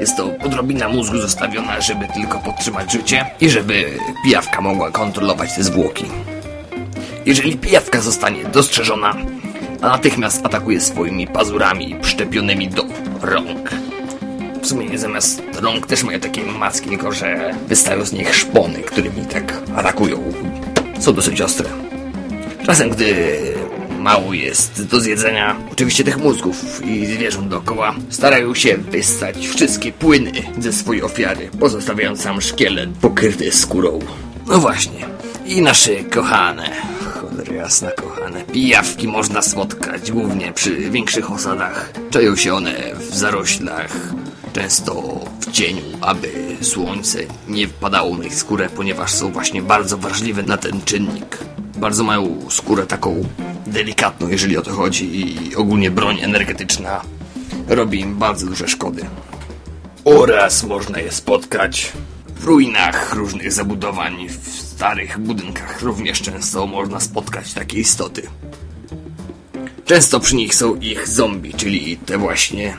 Jest 0.00 0.16
to 0.16 0.24
odrobina 0.44 0.88
mózgu 0.88 1.18
zostawiona, 1.18 1.80
żeby 1.80 2.06
tylko 2.14 2.38
podtrzymać 2.38 2.92
życie 2.92 3.26
i 3.40 3.50
żeby 3.50 3.84
pijawka 4.24 4.60
mogła 4.60 4.90
kontrolować 4.90 5.54
te 5.54 5.62
zwłoki. 5.62 6.04
Jeżeli 7.26 7.56
pijawka 7.56 8.00
zostanie 8.00 8.44
dostrzeżona, 8.44 9.16
a 9.80 9.88
natychmiast 9.88 10.46
atakuje 10.46 10.80
swoimi 10.80 11.26
pazurami 11.26 11.96
przyczepionymi 12.02 12.68
do 12.68 12.84
rąk. 13.22 13.70
W 14.62 14.66
sumie 14.66 14.98
zamiast 14.98 15.42
rąk 15.60 15.86
też 15.86 16.02
mają 16.02 16.20
takie 16.20 16.42
macki, 16.42 16.88
tylko 16.88 17.12
że 17.12 17.54
wystają 17.68 18.04
z 18.04 18.12
nich 18.12 18.34
szpony, 18.34 18.78
którymi 18.78 19.26
tak 19.26 19.56
atakują. 19.76 20.32
Są 20.98 21.12
dosyć 21.12 21.40
ostre. 21.40 21.68
Czasem, 22.66 22.90
gdy 22.90 23.38
mało 24.00 24.34
jest 24.34 24.86
do 24.86 25.00
zjedzenia, 25.00 25.56
oczywiście 25.72 26.04
tych 26.04 26.18
mózgów 26.18 26.86
i 26.86 27.06
zwierząt 27.06 27.48
dookoła, 27.48 27.94
starają 28.10 28.54
się 28.54 28.76
wystać 28.76 29.48
wszystkie 29.48 29.92
płyny 29.92 30.32
ze 30.58 30.72
swojej 30.72 31.02
ofiary, 31.02 31.50
pozostawiając 31.60 32.22
sam 32.22 32.40
szkielet 32.40 32.90
pokryty 33.00 33.52
skórą. 33.52 33.98
No 34.46 34.58
właśnie. 34.58 35.06
I 35.46 35.62
nasze 35.62 36.04
kochane, 36.04 36.70
cholera 37.14 37.54
jasna 37.54 37.90
kochane, 37.90 38.44
pijawki 38.44 39.08
można 39.08 39.42
spotkać 39.42 40.12
głównie 40.12 40.52
przy 40.52 40.90
większych 40.90 41.32
osadach. 41.32 41.92
Czają 42.10 42.36
się 42.36 42.54
one 42.54 42.74
w 42.94 43.16
zaroślach, 43.16 44.14
często 44.52 45.20
w 45.40 45.50
cieniu, 45.52 45.82
aby 46.00 46.56
słońce 46.60 47.18
nie 47.48 47.68
wpadało 47.68 48.16
na 48.16 48.24
ich 48.24 48.34
skórę, 48.34 48.68
ponieważ 48.76 49.10
są 49.10 49.32
właśnie 49.32 49.62
bardzo 49.62 49.96
wrażliwe 49.96 50.42
na 50.42 50.56
ten 50.56 50.82
czynnik. 50.84 51.38
Bardzo 51.76 52.04
mają 52.04 52.50
skórę 52.50 52.86
taką 52.86 53.24
delikatną, 53.70 54.28
jeżeli 54.28 54.56
o 54.56 54.62
to 54.62 54.72
chodzi 54.72 55.20
i 55.20 55.56
ogólnie 55.56 55.90
broń 55.90 56.20
energetyczna 56.20 57.00
robi 57.68 58.00
im 58.00 58.16
bardzo 58.16 58.46
duże 58.46 58.68
szkody. 58.68 59.02
Oraz 60.04 60.64
można 60.64 60.98
je 60.98 61.12
spotkać 61.12 61.92
w 62.36 62.44
ruinach 62.44 63.14
różnych 63.14 63.52
zabudowań, 63.52 64.28
w 64.28 64.48
starych 64.48 65.18
budynkach 65.18 65.82
również 65.82 66.22
często 66.22 66.66
można 66.66 67.00
spotkać 67.00 67.52
takie 67.52 67.78
istoty. 67.78 68.22
Często 69.84 70.20
przy 70.20 70.36
nich 70.36 70.54
są 70.54 70.74
ich 70.74 71.08
zombie, 71.08 71.54
czyli 71.54 71.96
te 71.96 72.18
właśnie 72.18 72.76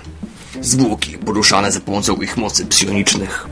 zwłoki 0.61 1.17
poruszane 1.17 1.71
za 1.71 1.79
pomocą 1.79 2.15
ich 2.15 2.37
mocy 2.37 2.65
psionicznych. 2.65 3.47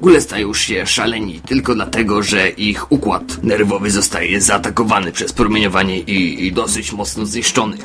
Góle 0.00 0.20
stają 0.20 0.54
się 0.54 0.86
szaleni 0.86 1.40
tylko 1.40 1.74
dlatego, 1.74 2.22
że 2.22 2.48
ich 2.48 2.92
układ 2.92 3.42
nerwowy 3.42 3.90
zostaje 3.90 4.40
zaatakowany 4.40 5.12
przez 5.12 5.32
promieniowanie 5.32 5.98
i, 6.00 6.46
i 6.46 6.52
dosyć 6.52 6.92
mocno 6.92 7.26
zniszczony. 7.26 7.76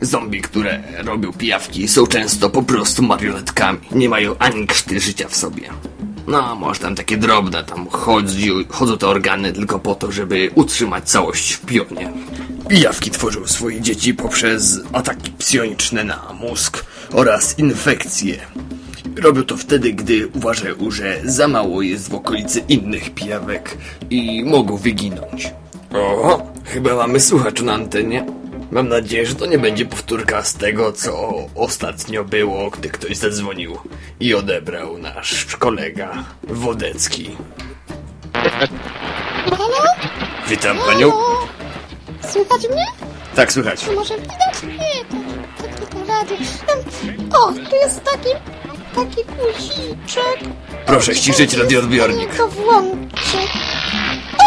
Zombie, 0.00 0.40
które 0.40 0.82
robią 1.04 1.32
pijawki, 1.32 1.88
są 1.88 2.06
często 2.06 2.50
po 2.50 2.62
prostu 2.62 3.02
marionetkami. 3.02 3.78
Nie 3.92 4.08
mają 4.08 4.38
ani 4.38 4.66
krzty 4.66 5.00
życia 5.00 5.28
w 5.28 5.36
sobie. 5.36 5.70
No, 6.26 6.54
może 6.54 6.80
tam 6.80 6.94
takie 6.94 7.16
drobne, 7.16 7.64
tam 7.64 7.86
chodzi, 7.86 8.50
chodzą 8.68 8.98
te 8.98 9.06
organy 9.06 9.52
tylko 9.52 9.78
po 9.78 9.94
to, 9.94 10.12
żeby 10.12 10.50
utrzymać 10.54 11.10
całość 11.10 11.52
w 11.52 11.60
pionie. 11.60 12.12
Pijawki 12.68 13.10
tworzą 13.10 13.46
swoje 13.46 13.80
dzieci 13.80 14.14
poprzez 14.14 14.80
ataki 14.92 15.30
psioniczne 15.30 16.04
na 16.04 16.32
mózg 16.40 16.84
oraz 17.12 17.58
infekcje. 17.58 18.40
Robią 19.16 19.44
to 19.44 19.56
wtedy, 19.56 19.92
gdy 19.92 20.28
uważają, 20.28 20.90
że 20.90 21.20
za 21.24 21.48
mało 21.48 21.82
jest 21.82 22.10
w 22.10 22.14
okolicy 22.14 22.60
innych 22.68 23.14
pijawek 23.14 23.76
i 24.10 24.44
mogą 24.44 24.76
wyginąć. 24.76 25.52
O, 25.94 26.42
chyba 26.64 26.94
mamy 26.96 27.20
słuchacz 27.20 27.62
na 27.62 27.72
antenie. 27.72 28.26
Mam 28.70 28.88
nadzieję, 28.88 29.26
że 29.26 29.34
to 29.34 29.46
nie 29.46 29.58
będzie 29.58 29.86
powtórka 29.86 30.44
z 30.44 30.54
tego, 30.54 30.92
co 30.92 31.32
ostatnio 31.54 32.24
było, 32.24 32.70
gdy 32.70 32.88
ktoś 32.88 33.16
zadzwonił 33.16 33.78
i 34.20 34.34
odebrał 34.34 34.98
nasz 34.98 35.56
kolega 35.56 36.24
Wodecki. 36.42 37.36
Halo? 39.44 39.84
Witam 40.48 40.78
panią. 40.78 41.10
Halo? 41.10 41.48
Słychać 42.32 42.68
mnie? 42.70 42.86
Tak, 43.34 43.52
słychać. 43.52 43.84
Czy 43.84 43.92
może 43.92 44.14
widać? 44.14 44.62
Nie, 44.62 45.04
to, 45.04 45.16
to 45.62 45.76
tylko 45.86 46.06
radio. 46.12 46.36
O, 47.38 47.52
tu 47.52 47.76
jest 47.82 48.04
taki, 48.04 48.28
taki 48.96 49.24
guziczek. 49.24 50.38
Proszę 50.86 51.14
ściszyć 51.14 51.54
radioodbiornik. 51.54 52.36
To 52.36 52.48
włączę. 52.48 53.38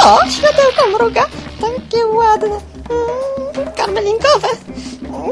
O, 0.06 0.18
światełko 0.30 0.98
mruga. 0.98 1.26
Takie 1.62 2.06
ładne. 2.06 2.48
Mm, 2.90 3.74
karmelinkowe. 3.74 4.48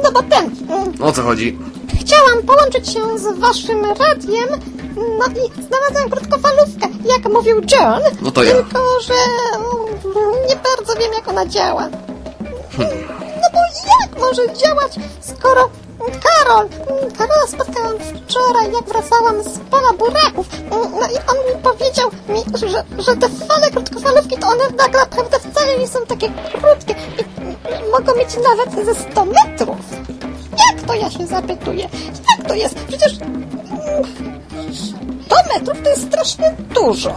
No 0.03 0.11
bo 0.11 0.23
ten. 0.23 0.51
mm, 0.69 0.93
O 1.01 1.11
co 1.11 1.23
chodzi? 1.23 1.57
Chciałam 2.01 2.43
połączyć 2.43 2.93
się 2.93 3.17
z 3.19 3.39
waszym 3.39 3.85
radiem, 3.85 4.47
no 5.19 5.25
i 5.27 5.63
znalazłam 5.67 6.09
krótkofalówkę, 6.09 6.87
jak 7.05 7.33
mówił 7.33 7.55
John. 7.55 8.01
No 8.21 8.31
to 8.31 8.43
ja. 8.43 8.53
Tylko, 8.55 8.79
że 9.01 9.13
mm, 9.55 10.47
nie 10.49 10.55
bardzo 10.55 10.95
wiem, 10.99 11.13
jak 11.13 11.27
ona 11.27 11.45
działa. 11.45 11.89
No 13.41 13.47
bo 13.53 13.59
jak 14.01 14.19
może 14.19 14.53
działać, 14.53 14.91
skoro 15.21 15.69
Karol, 15.97 16.69
Karola 17.17 17.47
spotkałam 17.47 17.93
wczoraj, 17.99 18.71
jak 18.71 18.83
wracałam 18.83 19.43
z 19.43 19.59
pola 19.59 19.93
buraków. 19.93 20.47
No 20.71 21.07
i 21.07 21.15
on 21.27 21.37
mi 21.55 21.63
powiedział, 21.63 22.09
mi, 22.29 22.57
że, 22.57 22.83
że 23.03 23.17
te 23.17 23.29
fale 23.29 23.71
krótkofalówki, 23.71 24.37
to 24.37 24.47
one 24.47 24.71
tak 24.77 24.93
naprawdę 24.93 25.39
wcale 25.39 25.77
nie 25.79 25.87
są 25.87 25.99
takie 26.05 26.29
krótkie 26.29 26.95
i 27.69 27.91
mogą 27.91 28.15
mieć 28.15 28.29
nawet 28.43 28.85
ze 28.85 28.95
100 29.11 29.25
metrów. 29.25 29.77
Jak 30.71 30.81
to 30.87 30.93
ja 30.93 31.09
się 31.09 31.27
zapytuję? 31.27 31.89
Jak 32.37 32.47
to 32.47 32.53
jest? 32.53 32.75
Przecież 32.75 33.13
mm, 33.21 34.03
100 35.25 35.35
metrów 35.53 35.83
to 35.83 35.89
jest 35.89 36.07
strasznie 36.07 36.55
dużo. 36.73 37.15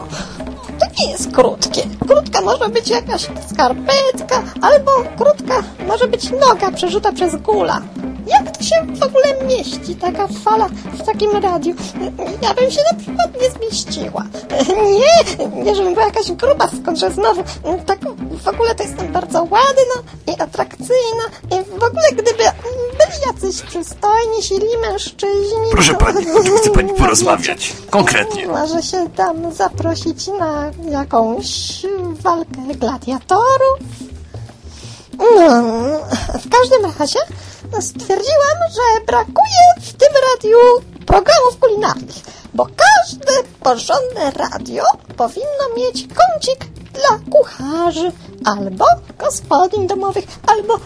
To 0.81 0.87
nie 1.01 1.13
jest 1.13 1.33
krótkie. 1.33 1.83
Krótka 2.09 2.41
może 2.41 2.69
być 2.69 2.89
jakaś 2.89 3.23
skarpetka, 3.53 4.43
albo 4.63 4.91
krótka 5.19 5.63
może 5.87 6.09
być 6.09 6.31
noga 6.31 6.71
przerzuta 6.73 7.13
przez 7.13 7.37
gula. 7.37 7.81
Jak 8.31 8.57
to 8.57 8.65
się 8.65 8.75
w 8.95 9.03
ogóle 9.03 9.45
mieści, 9.49 9.97
taka 9.97 10.29
fala 10.45 10.69
w 10.69 11.07
takim 11.07 11.31
radiu? 11.31 11.75
Ja 12.43 12.55
bym 12.55 12.71
się 12.71 12.81
na 12.93 12.99
przykład 12.99 13.29
nie 13.43 13.51
zmieściła. 13.51 14.25
Nie, 14.69 15.63
nie 15.65 15.75
żebym 15.75 15.95
była 15.95 16.07
jakaś 16.07 16.33
gruba, 16.33 16.69
skądże 16.83 17.11
znowu. 17.11 17.43
Tak 17.87 17.99
w 18.45 18.49
ogóle 18.49 18.75
to 18.75 18.83
jestem 18.83 19.13
bardzo 19.13 19.39
ładna 19.43 20.13
i 20.27 20.41
atrakcyjna. 20.41 21.25
I 21.51 21.65
w 21.81 21.85
ogóle 21.85 22.09
gdyby 22.13 22.33
byli 22.99 23.21
jacyś 23.27 23.63
przystojni, 23.63 24.43
silni 24.43 24.77
mężczyźni... 24.83 25.71
Proszę 25.73 25.93
to- 25.95 25.99
pani, 26.05 26.31
o 26.31 26.57
chce 26.57 26.71
pani 26.71 26.93
porozmawiać? 26.99 27.73
Konkretnie. 27.91 28.47
Może 28.47 28.83
się 28.83 29.11
tam 29.17 29.53
zaprosić 29.55 30.27
na 30.27 30.71
jakąś 30.91 31.83
walkę 32.21 32.61
gladiatorów? 32.75 33.79
No, 35.19 35.63
w 36.39 36.49
każdym 36.51 36.93
razie 36.99 37.19
stwierdziłam, 37.81 38.59
że 38.75 39.05
brakuje 39.07 39.75
w 39.81 39.93
tym 39.93 40.09
radiu 40.33 40.59
programów 41.07 41.59
kulinarnych, 41.61 42.17
bo 42.55 42.67
każde 42.67 43.33
porządne 43.61 44.31
radio 44.31 44.83
powinno 45.17 45.75
mieć 45.77 46.09
kącik 46.09 46.65
dla 46.93 47.19
kucharzy, 47.33 48.13
albo 48.45 48.85
gospodyń 49.19 49.87
domowych, 49.87 50.25
albo 50.47 50.79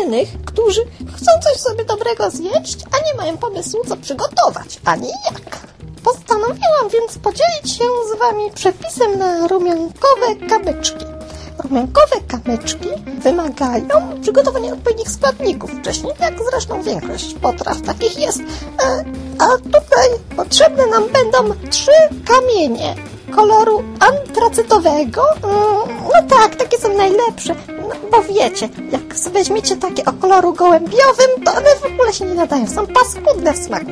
innych, 0.00 0.28
którzy 0.44 0.80
chcą 1.16 1.32
coś 1.42 1.60
sobie 1.60 1.84
dobrego 1.84 2.30
zjeść, 2.30 2.78
a 2.92 3.06
nie 3.06 3.14
mają 3.16 3.36
pomysłu, 3.36 3.80
co 3.88 3.96
przygotować, 3.96 4.80
ani 4.84 5.08
jak. 5.08 5.66
Postanowiłam 6.04 6.88
więc 6.92 7.18
podzielić 7.18 7.78
się 7.78 7.84
z 7.84 8.18
Wami 8.18 8.50
przepisem 8.54 9.18
na 9.18 9.46
rumiankowe 9.46 10.36
kamyczki. 10.48 11.15
Rumiankowe 11.64 12.16
kamyczki 12.28 12.88
wymagają 13.18 14.20
przygotowania 14.22 14.72
odpowiednich 14.72 15.10
składników 15.10 15.70
wcześniej, 15.70 16.12
jak 16.20 16.34
zresztą 16.50 16.82
większość 16.82 17.34
potraw 17.34 17.82
takich 17.82 18.18
jest. 18.18 18.40
E, 18.40 19.04
A 19.38 19.46
tutaj 19.58 20.08
potrzebne 20.36 20.86
nam 20.86 21.02
będą 21.12 21.54
trzy 21.70 21.90
kamienie 22.26 22.94
koloru 23.34 23.82
antracytowego. 24.00 25.22
Mm, 25.32 25.96
No 26.14 26.36
tak, 26.36 26.56
takie 26.56 26.78
są 26.78 26.96
najlepsze. 26.96 27.54
No, 27.88 27.94
bo 28.10 28.22
wiecie, 28.22 28.68
jak 28.92 29.14
weźmiecie 29.32 29.76
takie 29.76 30.04
o 30.04 30.12
koloru 30.12 30.52
gołębiowym, 30.52 31.30
to 31.44 31.52
one 31.52 31.70
w 31.82 31.84
ogóle 31.84 32.12
się 32.12 32.24
nie 32.24 32.34
nadają. 32.34 32.66
Są 32.68 32.86
paskudne 32.86 33.52
w 33.52 33.58
smaku. 33.58 33.86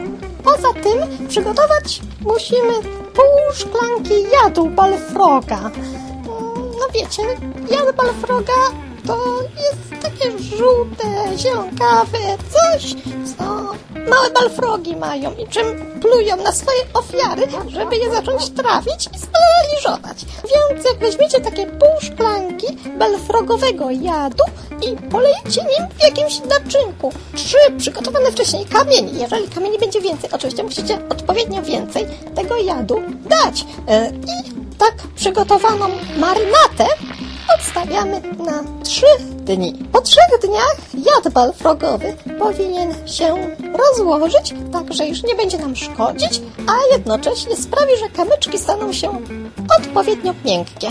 Poza 0.45 0.73
tym 0.73 1.29
przygotować 1.29 2.01
musimy 2.21 2.73
pół 3.15 3.55
szklanki 3.55 4.15
jadu 4.33 4.67
balfroga. 4.67 5.71
No 6.85 6.93
wiecie, 6.95 7.23
jad 7.71 7.97
balfroga 7.97 8.53
to 9.07 9.19
jest 9.57 10.03
takie 10.03 10.39
żółte, 10.39 11.39
zielonkawe 11.39 12.19
coś, 12.53 12.95
co 13.39 13.45
małe 14.11 14.31
balfrogi 14.31 14.97
mają 14.97 15.35
i 15.35 15.47
czym 15.49 16.01
plują 16.01 16.37
na 16.37 16.53
swoje 16.53 16.79
ofiary, 16.95 17.43
żeby 17.69 17.97
je 17.97 18.11
zacząć 18.11 18.51
trawić 18.51 19.09
i 19.15 19.19
sparaliżować. 19.19 20.25
Więc 20.25 20.85
jak 20.85 20.99
weźmiecie 20.99 21.41
takie 21.41 21.67
pół 21.67 22.01
szklanki 22.01 22.67
balfrogowego 22.99 23.91
jadu 23.91 24.45
i 24.83 24.97
polejcie 24.97 25.61
nim 25.61 25.89
w 25.99 26.03
jakimś 26.03 26.41
naczynku. 26.41 27.13
Trzy 27.37 27.59
przygotowane 27.79 28.33
wcześniej 28.33 28.65
kamieni. 28.67 29.21
Jeżeli 29.21 29.49
kamieni 29.49 29.79
będzie 29.79 30.01
więcej, 30.01 30.31
oczywiście 30.33 30.63
musicie 30.63 30.99
odpowiednio 31.09 31.63
więcej 31.63 32.07
tego 32.35 32.57
jadu 32.57 33.03
dać. 33.29 33.65
E, 33.89 34.11
I 34.11 34.64
tak 34.85 35.09
przygotowaną 35.15 35.89
marynatę 36.19 36.87
odstawiamy 37.57 38.21
na 38.21 38.83
trzy 38.83 39.07
dni. 39.21 39.75
Po 39.93 40.01
trzech 40.01 40.41
dniach 40.43 40.77
jad 40.95 41.33
balfrogowy 41.33 42.17
powinien 42.39 43.09
się 43.09 43.57
rozłożyć, 43.79 44.55
tak 44.73 44.95
że 44.95 45.07
już 45.07 45.23
nie 45.23 45.35
będzie 45.35 45.59
nam 45.59 45.77
szkodzić, 45.77 46.41
a 46.67 46.97
jednocześnie 46.97 47.57
sprawi, 47.57 47.93
że 47.99 48.09
kamyczki 48.09 48.59
staną 48.59 48.93
się 48.93 49.19
odpowiednio 49.79 50.35
miękkie. 50.45 50.91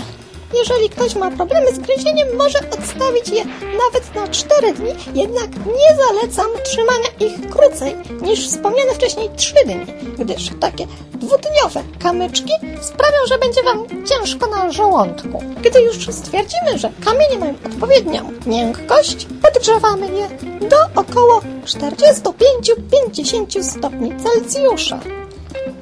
Jeżeli 0.54 0.90
ktoś 0.90 1.14
ma 1.14 1.30
problemy 1.30 1.74
z 1.74 1.78
gryzieniem, 1.78 2.28
może 2.36 2.58
odstawić 2.58 3.28
je 3.28 3.44
nawet 3.44 4.14
na 4.14 4.28
4 4.28 4.72
dni, 4.72 4.90
jednak 5.14 5.48
nie 5.66 5.96
zalecam 5.96 6.46
trzymania 6.64 7.08
ich 7.20 7.50
krócej 7.50 7.96
niż 8.22 8.48
wspomniane 8.48 8.94
wcześniej 8.94 9.30
3 9.36 9.54
dni, 9.64 9.86
gdyż 10.18 10.50
takie 10.60 10.86
dwudniowe 11.14 11.82
kamyczki 11.98 12.52
sprawią, 12.82 13.16
że 13.28 13.38
będzie 13.38 13.62
Wam 13.62 13.86
ciężko 14.06 14.46
na 14.46 14.72
żołądku. 14.72 15.42
Gdy 15.62 15.82
już 15.82 15.96
stwierdzimy, 15.96 16.78
że 16.78 16.92
kamienie 17.04 17.38
mają 17.38 17.54
odpowiednią 17.66 18.32
miękkość, 18.46 19.26
podgrzewamy 19.42 20.06
je 20.06 20.28
do 20.68 20.76
około 20.94 21.40
45-50 21.64 23.62
stopni 23.62 24.12
Celsjusza. 24.16 25.00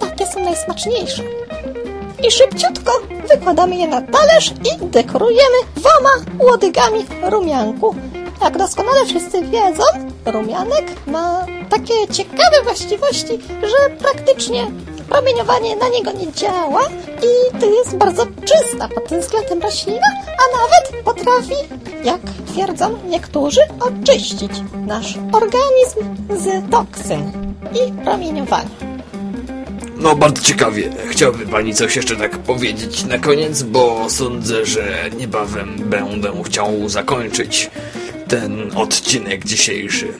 Takie 0.00 0.26
są 0.26 0.44
najsmaczniejsze 0.44 1.22
i 2.22 2.30
szybciutko 2.30 2.92
wykładamy 3.30 3.76
je 3.76 3.88
na 3.88 4.00
talerz 4.02 4.50
i 4.50 4.86
dekorujemy 4.86 5.58
dwoma 5.76 6.10
łodygami 6.38 7.04
rumianku. 7.22 7.94
Jak 8.42 8.58
doskonale 8.58 9.06
wszyscy 9.06 9.42
wiedzą, 9.42 9.84
rumianek 10.26 11.06
ma 11.06 11.46
takie 11.70 12.08
ciekawe 12.12 12.62
właściwości, 12.64 13.38
że 13.62 13.90
praktycznie 13.98 14.70
promieniowanie 15.08 15.76
na 15.76 15.88
niego 15.88 16.12
nie 16.12 16.32
działa 16.32 16.82
i 17.22 17.60
to 17.60 17.66
jest 17.66 17.96
bardzo 17.96 18.26
czysta 18.26 18.88
pod 18.88 19.08
tym 19.08 19.20
względem 19.20 19.62
roślina, 19.62 20.06
a 20.26 20.44
nawet 20.58 21.04
potrafi, 21.04 21.54
jak 22.04 22.20
twierdzą 22.46 22.98
niektórzy, 23.08 23.60
oczyścić 23.80 24.52
nasz 24.86 25.18
organizm 25.32 26.16
z 26.30 26.70
toksyn 26.70 27.54
i 27.74 27.92
promieniowania. 27.92 28.91
No, 30.02 30.16
bardzo 30.16 30.42
ciekawie. 30.42 30.90
Chciałby 31.10 31.46
pani 31.46 31.74
coś 31.74 31.96
jeszcze 31.96 32.16
tak 32.16 32.38
powiedzieć 32.38 33.04
na 33.04 33.18
koniec, 33.18 33.62
bo 33.62 34.10
sądzę, 34.10 34.66
że 34.66 35.10
niebawem 35.18 35.76
będę 35.78 36.32
chciał 36.46 36.88
zakończyć 36.88 37.70
ten 38.28 38.76
odcinek 38.76 39.44
dzisiejszy. 39.44 40.12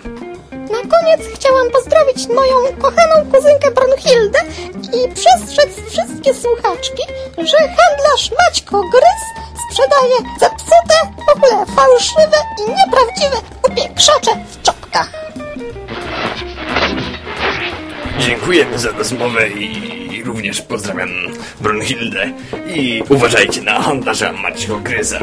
Na 0.51 0.79
koniec 0.79 1.21
chciałam 1.35 1.71
pozdrowić 1.71 2.29
moją 2.29 2.57
kochaną 2.79 3.31
kuzynkę 3.33 3.71
Brunhildę 3.71 4.39
i 4.83 5.15
przestrzec 5.15 5.71
wszystkie 5.91 6.35
słuchaczki, 6.35 7.03
że 7.39 7.57
handlarz 7.59 8.31
Maćko 8.39 8.81
Grys 8.81 9.23
sprzedaje 9.71 10.17
zepsute, 10.41 10.95
w 11.27 11.37
ogóle 11.37 11.67
fałszywe 11.67 12.37
i 12.59 12.71
nieprawdziwe 12.71 13.37
upiekrzacze 13.69 14.31
w 14.51 14.63
czopkach. 14.63 15.13
Dziękujemy 18.19 18.79
za 18.79 18.91
rozmowę 18.91 19.49
i 19.51 20.23
również 20.25 20.63
pozdrawiam 20.63 21.09
Brunhildę 21.61 22.33
i 22.75 23.03
uważajcie 23.09 23.63
na 23.63 23.83
handlarza 23.83 24.33
Maćko 24.33 24.79
Gryza. 24.79 25.21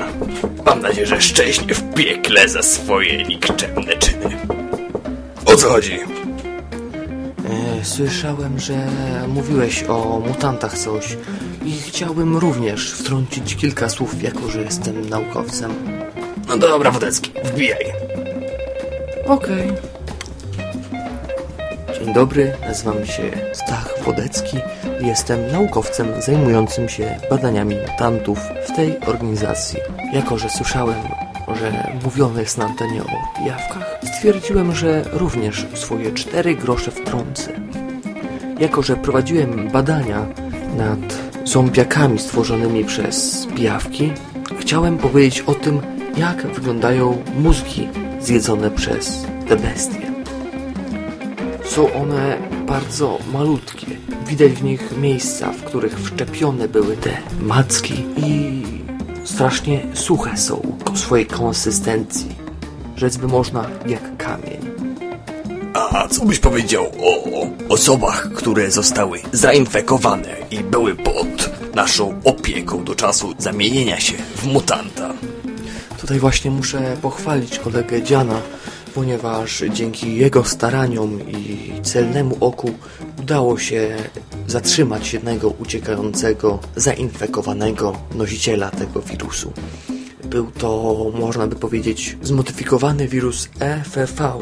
Mam 0.65 0.81
nadzieję, 0.81 1.07
że 1.07 1.21
szczęśnie 1.21 1.73
w 1.73 1.93
piekle 1.93 2.49
za 2.49 2.63
swoje 2.63 3.23
nikczemne 3.23 3.93
czyny. 3.97 4.37
O 5.45 5.55
co 5.55 5.69
chodzi? 5.69 5.99
E, 7.49 7.85
Słyszałem, 7.85 8.59
że 8.59 8.87
mówiłeś 9.27 9.83
o 9.83 10.21
mutantach 10.27 10.77
coś 10.77 11.17
i 11.65 11.71
chciałbym 11.87 12.37
również 12.37 12.91
wtrącić 12.93 13.55
kilka 13.55 13.89
słów, 13.89 14.23
jako 14.23 14.49
że 14.49 14.61
jestem 14.61 15.09
naukowcem. 15.09 15.73
No 16.47 16.57
dobra, 16.57 16.91
Wodecki, 16.91 17.31
wbijaj. 17.43 17.85
Okej. 19.25 19.71
Dzień 22.09 22.15
dobry, 22.15 22.53
nazywam 22.61 23.05
się 23.05 23.23
Stach 23.53 23.93
Wodecki 24.05 24.57
i 25.01 25.07
jestem 25.07 25.51
naukowcem 25.51 26.21
zajmującym 26.21 26.89
się 26.89 27.19
badaniami 27.29 27.75
mutantów 27.75 28.39
w 28.67 28.75
tej 28.75 28.99
organizacji. 28.99 29.79
Jako, 30.13 30.37
że 30.37 30.49
słyszałem, 30.49 31.01
że 31.59 31.91
mówione 32.03 32.41
jest 32.41 32.57
na 32.57 32.65
antenie 32.65 33.03
o 33.03 33.45
jawkach, 33.45 33.99
stwierdziłem, 34.03 34.75
że 34.75 35.03
również 35.11 35.67
swoje 35.73 36.11
cztery 36.11 36.55
grosze 36.55 36.91
wtrącę. 36.91 37.51
Jako, 38.59 38.81
że 38.81 38.95
prowadziłem 38.95 39.69
badania 39.71 40.25
nad 40.77 40.99
zombiakami 41.43 42.19
stworzonymi 42.19 42.85
przez 42.85 43.47
pijawki, 43.55 44.11
chciałem 44.59 44.97
powiedzieć 44.97 45.41
o 45.41 45.53
tym, 45.53 45.81
jak 46.17 46.47
wyglądają 46.47 47.23
mózgi 47.35 47.87
zjedzone 48.19 48.71
przez 48.71 49.25
te 49.47 49.55
bestie. 49.55 50.08
Są 51.79 51.93
one 51.93 52.37
bardzo 52.67 53.19
malutkie. 53.33 53.87
Widać 54.27 54.51
w 54.51 54.63
nich 54.63 54.97
miejsca, 54.97 55.51
w 55.51 55.63
których 55.63 55.99
wszczepione 56.01 56.67
były 56.67 56.97
te 56.97 57.17
macki 57.41 57.93
i 58.17 58.63
strasznie 59.23 59.81
suche 59.93 60.37
są 60.37 60.77
o 60.93 60.97
swojej 60.97 61.25
konsystencji. 61.25 62.35
Rzec 62.95 63.17
by 63.17 63.27
można 63.27 63.69
jak 63.85 64.17
kamień. 64.17 64.57
A 65.73 66.07
co 66.07 66.25
byś 66.25 66.39
powiedział 66.39 66.85
o 66.85 67.47
osobach, 67.73 68.29
które 68.33 68.71
zostały 68.71 69.19
zainfekowane 69.31 70.35
i 70.51 70.59
były 70.59 70.95
pod 70.95 71.49
naszą 71.75 72.21
opieką 72.23 72.83
do 72.83 72.95
czasu 72.95 73.33
zamienienia 73.37 73.99
się 73.99 74.13
w 74.35 74.45
mutanta? 74.45 75.13
Tutaj 76.01 76.19
właśnie 76.19 76.51
muszę 76.51 76.97
pochwalić 77.01 77.59
kolegę 77.59 78.03
Dziana, 78.03 78.41
ponieważ 78.99 79.63
dzięki 79.73 80.15
jego 80.15 80.43
staraniom 80.43 81.31
i 81.31 81.71
celnemu 81.83 82.37
oku 82.39 82.71
udało 83.19 83.57
się 83.57 83.95
zatrzymać 84.47 85.13
jednego 85.13 85.49
uciekającego, 85.49 86.59
zainfekowanego 86.75 87.95
nosiciela 88.15 88.71
tego 88.71 89.01
wirusu. 89.01 89.53
Był 90.23 90.51
to, 90.51 90.95
można 91.19 91.47
by 91.47 91.55
powiedzieć, 91.55 92.17
zmodyfikowany 92.21 93.07
wirus 93.07 93.49
EFV, 93.59 94.33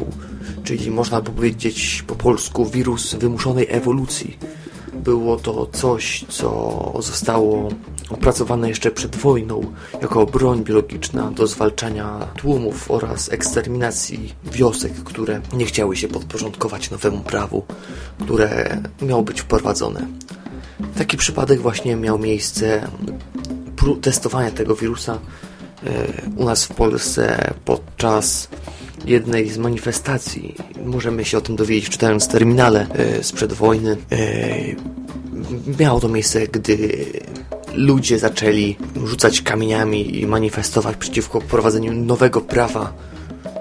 czyli 0.64 0.90
można 0.90 1.20
by 1.20 1.30
powiedzieć 1.30 2.04
po 2.06 2.14
polsku 2.14 2.66
wirus 2.66 3.14
wymuszonej 3.14 3.66
ewolucji. 3.70 4.38
Było 4.94 5.36
to 5.36 5.66
coś, 5.66 6.24
co 6.28 6.92
zostało 7.00 7.68
opracowane 8.10 8.68
jeszcze 8.68 8.90
przed 8.90 9.16
wojną 9.16 9.72
jako 10.02 10.26
broń 10.26 10.64
biologiczna 10.64 11.30
do 11.30 11.46
zwalczania 11.46 12.26
tłumów 12.36 12.90
oraz 12.90 13.32
eksterminacji 13.32 14.34
wiosek, 14.44 14.92
które 14.94 15.40
nie 15.52 15.66
chciały 15.66 15.96
się 15.96 16.08
podporządkować 16.08 16.90
nowemu 16.90 17.20
prawu, 17.20 17.62
które 18.20 18.80
miało 19.02 19.22
być 19.22 19.40
wprowadzone. 19.40 20.06
Taki 20.98 21.16
przypadek 21.16 21.60
właśnie 21.60 21.96
miał 21.96 22.18
miejsce 22.18 22.88
testowania 24.00 24.50
tego 24.50 24.76
wirusa 24.76 25.18
e, 25.86 26.06
u 26.36 26.44
nas 26.44 26.64
w 26.64 26.74
Polsce 26.74 27.54
podczas 27.64 28.48
jednej 29.04 29.50
z 29.50 29.58
manifestacji. 29.58 30.54
Możemy 30.84 31.24
się 31.24 31.38
o 31.38 31.40
tym 31.40 31.56
dowiedzieć 31.56 31.90
czytając 31.90 32.28
terminale 32.28 32.86
e, 32.88 33.24
sprzed 33.24 33.52
wojny. 33.52 33.96
E, 34.12 34.18
Miało 35.78 36.00
to 36.00 36.08
miejsce, 36.08 36.46
gdy 36.46 37.04
ludzie 37.78 38.18
zaczęli 38.18 38.76
rzucać 39.04 39.42
kamieniami 39.42 40.20
i 40.20 40.26
manifestować 40.26 40.96
przeciwko 40.96 41.40
wprowadzeniu 41.40 41.92
nowego 41.92 42.40
prawa 42.40 42.92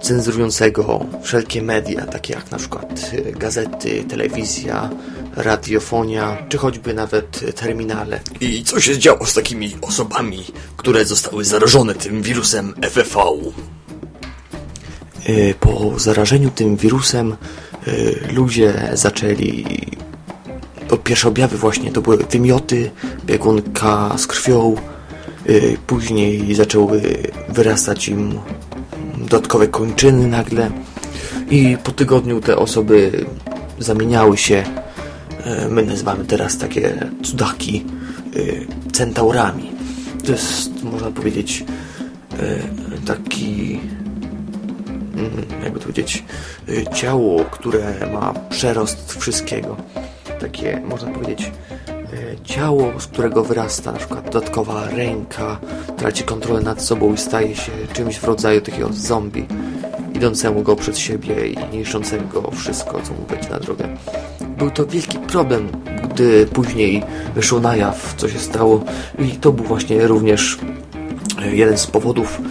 cenzurującego 0.01 1.06
wszelkie 1.23 1.62
media, 1.62 2.06
takie 2.06 2.34
jak 2.34 2.51
na 2.51 2.58
przykład 2.58 3.12
e, 3.13 3.32
gazety, 3.32 4.03
telewizja, 4.03 4.89
radiofonia, 5.36 6.38
czy 6.49 6.58
choćby 6.58 6.93
nawet 6.93 7.56
terminale. 7.56 8.19
I 8.41 8.63
co 8.63 8.80
się 8.80 8.97
działo 8.99 9.25
z 9.25 9.34
takimi 9.34 9.75
osobami, 9.82 10.43
które 10.77 11.06
zostały 11.06 11.45
zarażone 11.45 11.95
tym 11.95 12.21
wirusem 12.21 12.73
FFV? 12.82 13.19
Y, 15.30 15.56
Po 15.60 15.93
zarażeniu 15.99 16.49
tym 16.49 16.77
wirusem 16.77 17.36
y, 17.88 18.19
ludzie 18.34 18.89
zaczęli. 18.93 19.65
Pierwsze 20.95 21.28
objawy 21.28 21.58
właśnie 21.58 21.91
to 21.91 22.02
były 22.02 22.17
wymioty, 22.17 22.91
biegunka 23.26 24.17
z 24.17 24.28
krwią. 24.28 24.76
y, 25.50 25.78
Później 25.88 26.56
zaczęły 26.56 27.02
wyrastać 27.50 28.08
im 28.08 28.39
dodatkowe 29.17 29.67
kończyny 29.67 30.28
nagle. 30.28 30.71
I 31.52 31.78
po 31.84 31.91
tygodniu 31.91 32.41
te 32.41 32.58
osoby 32.58 33.26
zamieniały 33.80 34.38
się. 34.38 34.63
y, 35.65 35.69
My 35.69 35.84
nazywamy 35.84 36.26
teraz 36.26 36.58
takie 36.58 37.10
cudaki 37.23 37.86
y, 38.36 38.67
centaurami. 38.91 39.71
To 40.26 40.32
jest, 40.32 40.84
można 40.84 41.12
powiedzieć, 41.12 41.65
taki 43.06 43.80
mm, 45.15 45.32
jakby 45.63 45.80
to 45.80 45.84
powiedzieć, 45.84 46.23
ciało, 46.95 47.45
które 47.45 47.93
ma 48.13 48.34
przerost 48.50 49.13
wszystkiego. 49.19 49.78
Takie, 50.39 50.82
można 50.86 51.12
powiedzieć, 51.12 51.52
y, 52.13 52.38
ciało, 52.43 53.00
z 53.00 53.08
którego 53.08 53.43
wyrasta 53.43 53.91
na 53.91 53.97
przykład 53.97 54.26
dodatkowa 54.26 54.89
ręka, 54.89 55.60
traci 55.97 56.23
kontrolę 56.23 56.62
nad 56.62 56.82
sobą 56.82 57.13
i 57.13 57.17
staje 57.17 57.56
się 57.56 57.71
czymś 57.93 58.17
w 58.17 58.23
rodzaju 58.23 58.62
takiego 58.62 58.89
zombie, 58.93 59.45
idącemu 60.15 60.63
go 60.63 60.76
przed 60.76 60.97
siebie 60.97 61.47
i 61.47 61.78
niszczącego 61.78 62.52
wszystko, 62.52 63.02
co 63.02 63.13
mu 63.13 63.21
będzie 63.30 63.50
na 63.50 63.60
drogę. 63.60 63.88
Był 64.58 64.71
to 64.71 64.86
wielki 64.86 65.19
problem, 65.19 65.67
gdy 66.13 66.45
później 66.45 67.04
wyszło 67.36 67.60
na 67.60 67.76
jaw, 67.76 68.13
co 68.17 68.30
się 68.30 68.39
stało 68.39 68.84
i 69.19 69.32
to 69.32 69.52
był 69.52 69.65
właśnie 69.65 70.08
również 70.08 70.58
y, 71.45 71.56
jeden 71.56 71.78
z 71.78 71.88
powodów, 71.88 72.41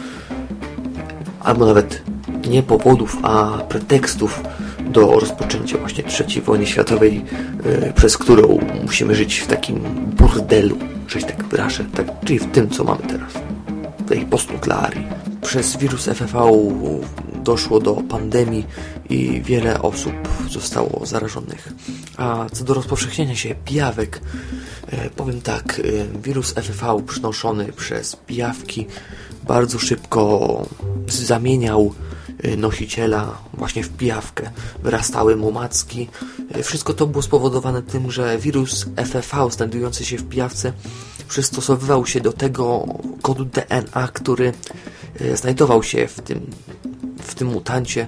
albo 1.41 1.67
nawet 1.67 2.03
nie 2.49 2.63
powodów, 2.63 3.19
a 3.23 3.59
pretekstów 3.69 4.43
do 4.87 5.21
rozpoczęcia 5.21 5.79
właśnie 5.79 6.05
III 6.21 6.41
wojny 6.41 6.67
światowej, 6.67 7.25
y, 7.67 7.93
przez 7.93 8.19
którą 8.19 8.59
musimy 8.85 9.15
żyć 9.15 9.39
w 9.39 9.47
takim 9.47 9.81
burdelu, 10.17 10.79
że 11.09 11.21
się 11.21 11.27
tak 11.27 11.45
wyrażę, 11.45 11.85
tak, 11.95 12.07
czyli 12.25 12.39
w 12.39 12.51
tym, 12.51 12.71
co 12.71 12.85
mamy 12.85 13.03
teraz, 13.03 13.33
w 13.99 14.09
tej 14.09 14.21
postnuklearii. 14.21 15.26
Przez 15.47 15.77
wirus 15.77 16.05
FFV 16.05 16.51
doszło 17.35 17.81
do 17.81 17.95
pandemii 17.95 18.67
i 19.11 19.43
wiele 19.43 19.83
osób 19.83 20.13
zostało 20.51 21.07
zarażonych. 21.07 21.73
A 22.17 22.47
co 22.53 22.65
do 22.65 22.75
rozpowszechnienia 22.75 23.35
się 23.35 23.55
pijawek, 23.65 24.21
e, 24.87 25.11
powiem 25.11 25.41
tak, 25.41 25.81
e, 25.81 26.19
wirus 26.23 26.53
FFV 26.53 27.03
przynoszony 27.07 27.73
przez 27.73 28.17
pijawki 28.17 28.87
bardzo 29.47 29.79
szybko 29.79 30.67
zamieniał 31.09 31.95
e, 32.43 32.57
nosiciela 32.57 33.39
właśnie 33.55 33.83
w 33.83 33.89
pijawkę. 33.89 34.51
Wyrastały 34.83 35.37
mu 35.37 35.53
macki. 35.53 36.09
Wszystko 36.63 36.95
to 36.95 37.07
było 37.07 37.23
spowodowane 37.23 37.83
tym, 37.83 38.11
że 38.11 38.39
wirus 38.39 38.87
FFV 38.97 39.51
znajdujący 39.51 40.05
się 40.05 40.19
w 40.19 40.29
pijawce 40.29 40.73
przystosowywał 41.29 42.07
się 42.07 42.21
do 42.21 42.33
tego 42.33 42.87
kodu 43.23 43.45
DNA, 43.45 44.09
który 44.13 44.53
znajdował 45.35 45.83
się 45.83 46.07
w 46.07 46.21
tym, 46.21 46.51
w 47.23 47.35
tym 47.35 47.49
mutancie, 47.49 48.07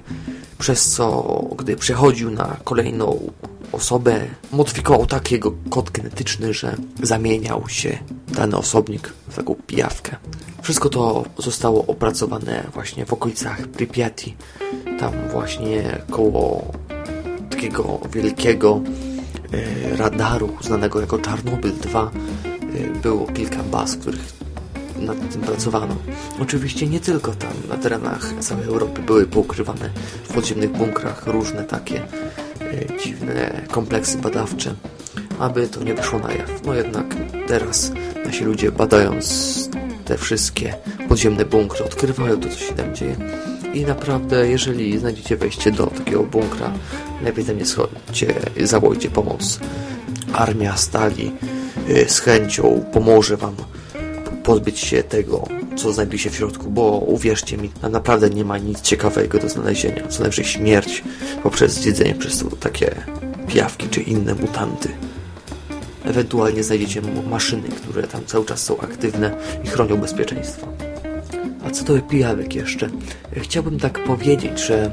przez 0.58 0.90
co 0.90 1.22
gdy 1.58 1.76
przechodził 1.76 2.30
na 2.30 2.56
kolejną 2.64 3.32
osobę, 3.72 4.20
modyfikował 4.52 5.06
tak 5.06 5.32
jego 5.32 5.52
kod 5.70 5.90
genetyczny, 5.90 6.54
że 6.54 6.76
zamieniał 7.02 7.68
się 7.68 7.98
dany 8.28 8.56
osobnik 8.56 9.12
w 9.28 9.36
taką 9.36 9.54
pijawkę. 9.54 10.16
Wszystko 10.62 10.88
to 10.88 11.24
zostało 11.38 11.86
opracowane 11.86 12.66
właśnie 12.74 13.06
w 13.06 13.12
okolicach 13.12 13.68
Pripyati, 13.68 14.36
tam 14.98 15.12
właśnie 15.32 15.98
koło 16.10 16.72
takiego 17.50 18.00
wielkiego 18.12 18.80
e, 19.52 19.96
radaru 19.96 20.56
znanego 20.60 21.00
jako 21.00 21.18
Czarnobyl 21.18 21.72
2 21.72 22.10
e, 22.44 23.00
było 23.02 23.26
kilka 23.26 23.62
baz, 23.62 23.94
w 23.94 23.98
których 23.98 24.32
nad 24.98 25.32
tym 25.32 25.40
pracowano. 25.40 25.96
Oczywiście 26.40 26.86
nie 26.86 27.00
tylko 27.00 27.34
tam, 27.34 27.52
na 27.68 27.76
terenach 27.76 28.32
całej 28.40 28.64
Europy 28.64 29.02
były 29.02 29.26
poukrywane 29.26 29.90
w 30.24 30.32
podziemnych 30.34 30.70
bunkrach 30.70 31.26
różne 31.26 31.64
takie 31.64 32.02
e, 32.60 32.98
dziwne 33.04 33.62
kompleksy 33.70 34.18
badawcze, 34.18 34.74
aby 35.38 35.68
to 35.68 35.84
nie 35.84 35.94
wyszło 35.94 36.18
na 36.18 36.32
jaw. 36.32 36.64
No 36.64 36.74
jednak 36.74 37.06
teraz 37.46 37.92
nasi 38.24 38.44
ludzie 38.44 38.72
badając 38.72 39.68
te 40.04 40.18
wszystkie 40.18 40.74
podziemne 41.08 41.44
bunkry 41.44 41.84
odkrywają 41.84 42.40
to, 42.40 42.48
co 42.48 42.58
się 42.58 42.72
tam 42.74 42.94
dzieje. 42.94 43.16
I 43.74 43.84
naprawdę, 43.84 44.48
jeżeli 44.48 44.98
znajdziecie 44.98 45.36
wejście 45.36 45.72
do 45.72 45.86
takiego 45.86 46.22
bunkra, 46.22 46.72
lepiej 47.22 47.44
tam 47.44 47.58
nie 47.58 47.66
schodźcie, 47.66 48.34
zawołajcie 48.62 49.10
pomoc. 49.10 49.60
Armia 50.32 50.76
Stali 50.76 51.32
y, 51.88 52.08
z 52.08 52.20
chęcią 52.20 52.84
pomoże 52.92 53.36
wam 53.36 53.54
pozbyć 54.48 54.78
się 54.78 55.02
tego, 55.02 55.48
co 55.76 55.92
znajduje 55.92 56.18
się 56.18 56.30
w 56.30 56.36
środku, 56.36 56.70
bo 56.70 56.82
uwierzcie 56.82 57.56
mi, 57.56 57.68
tam 57.68 57.92
naprawdę 57.92 58.30
nie 58.30 58.44
ma 58.44 58.58
nic 58.58 58.80
ciekawego 58.80 59.38
do 59.38 59.48
znalezienia, 59.48 60.08
co 60.08 60.20
najwyżej 60.20 60.44
śmierć 60.44 61.04
poprzez 61.42 61.72
zjedzenie 61.72 62.14
przez 62.14 62.44
takie 62.60 62.94
pijawki 63.48 63.88
czy 63.88 64.00
inne 64.00 64.34
mutanty. 64.34 64.88
Ewentualnie 66.04 66.64
znajdziecie 66.64 67.02
maszyny, 67.30 67.68
które 67.68 68.02
tam 68.02 68.24
cały 68.26 68.44
czas 68.44 68.62
są 68.62 68.80
aktywne 68.80 69.36
i 69.64 69.66
chronią 69.66 69.96
bezpieczeństwo. 69.96 70.68
A 71.66 71.70
co 71.70 71.84
do 71.84 72.02
pijawek 72.02 72.54
jeszcze? 72.54 72.88
Chciałbym 73.36 73.78
tak 73.78 74.04
powiedzieć, 74.04 74.60
że 74.60 74.84
e, 74.84 74.90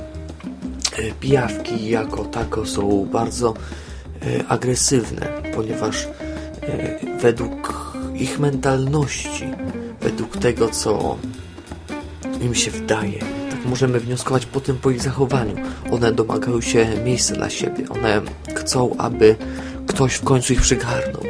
pijawki 1.20 1.89
jako 1.89 2.26
tako 2.26 2.65
są 2.65 3.06
bardzo 3.12 3.54
e, 4.22 4.48
agresywne, 4.48 5.41
ponieważ 5.54 6.08
e, 6.62 7.18
według 7.20 7.85
ich 8.15 8.39
mentalności, 8.39 9.45
według 10.01 10.38
tego, 10.38 10.69
co 10.69 11.17
im 12.41 12.56
się 12.56 12.71
wydaje, 12.71 13.19
tak 13.49 13.65
możemy 13.65 13.99
wnioskować 13.99 14.45
po 14.45 14.60
tym 14.60 14.78
po 14.78 14.89
ich 14.89 15.01
zachowaniu. 15.01 15.56
One 15.91 16.12
domagają 16.12 16.62
się 16.62 16.88
miejsca 17.06 17.36
dla 17.36 17.49
siebie. 17.49 17.89
One 17.89 18.21
chcą, 18.56 18.95
aby 18.97 19.36
ktoś 19.88 20.13
w 20.13 20.23
końcu 20.23 20.54
ich 20.54 20.62
przygarnął. 20.62 21.23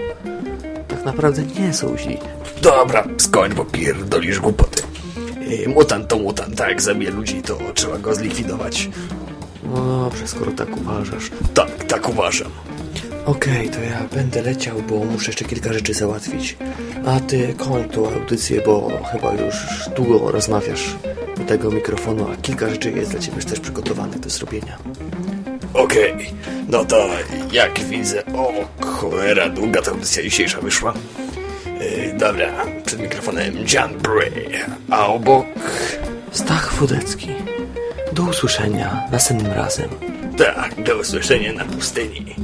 Tak 0.88 1.06
naprawdę 1.06 1.43
nie 1.43 1.74
są 1.74 1.98
źli. 1.98 2.17
Dobra, 2.62 3.08
skończ, 3.17 3.54
bo 3.54 3.65
pierdolisz 3.65 4.39
głupoty. 4.39 4.84
Mutant 5.67 6.08
to 6.08 6.17
mutant, 6.19 6.56
tak, 6.56 6.69
jak 6.69 6.82
zabije 6.82 7.12
ludzi, 7.12 7.41
to 7.41 7.58
trzeba 7.74 7.98
go 7.98 8.15
zlikwidować. 8.15 8.89
No 9.63 10.00
dobrze, 10.10 10.28
skoro 10.28 10.52
tak 10.52 10.78
uważasz. 10.78 11.32
Tak, 11.54 11.84
tak 11.84 12.10
uważam. 12.10 12.52
Okej, 13.26 13.70
to 13.70 13.80
ja 13.82 14.08
będę 14.14 14.42
leciał, 14.42 14.82
bo 14.90 14.96
muszę 14.96 15.26
jeszcze 15.28 15.46
kilka 15.46 15.74
rzeczy 15.74 15.94
załatwić. 15.94 16.58
A 17.06 17.20
ty 17.20 17.54
kończ 17.58 17.94
tą 17.94 18.14
audycję, 18.14 18.62
bo 18.62 18.92
chyba 19.12 19.34
już 19.34 19.56
długo 19.96 20.32
rozmawiasz 20.32 20.96
do 21.38 21.44
tego 21.44 21.72
mikrofonu, 21.72 22.28
a 22.32 22.42
kilka 22.42 22.70
rzeczy 22.70 22.92
jest 22.92 23.12
dla 23.12 23.20
ciebie 23.20 23.42
też 23.42 23.60
przygotowanych 23.60 24.20
do 24.20 24.30
zrobienia. 24.30 24.78
Okej, 25.74 26.34
no 26.70 26.86
to 26.86 27.10
jak 27.52 27.80
widzę, 27.80 28.26
o 28.26 28.54
cholera, 28.86 29.50
długa 29.50 29.82
ta 29.82 29.92
audycja 29.92 30.24
dzisiejsza 30.24 30.62
wyszła. 30.62 30.94
Yy, 31.80 32.14
dobra, 32.18 32.66
przed 32.86 33.00
mikrofonem 33.00 33.56
John 33.74 33.98
Bray, 33.98 34.60
a 34.90 35.08
obok... 35.08 35.46
Stach 36.32 36.74
Wodecki. 36.74 37.30
Do 38.14 38.24
usłyszenia 38.24 39.04
następnym 39.12 39.54
razem. 39.54 39.90
Tak, 40.38 40.84
do 40.84 40.98
usłyszenia 40.98 41.54
na 41.54 41.66
pustyni. 41.66 42.36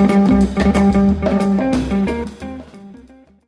Thank 0.00 0.76
you. 0.76 0.89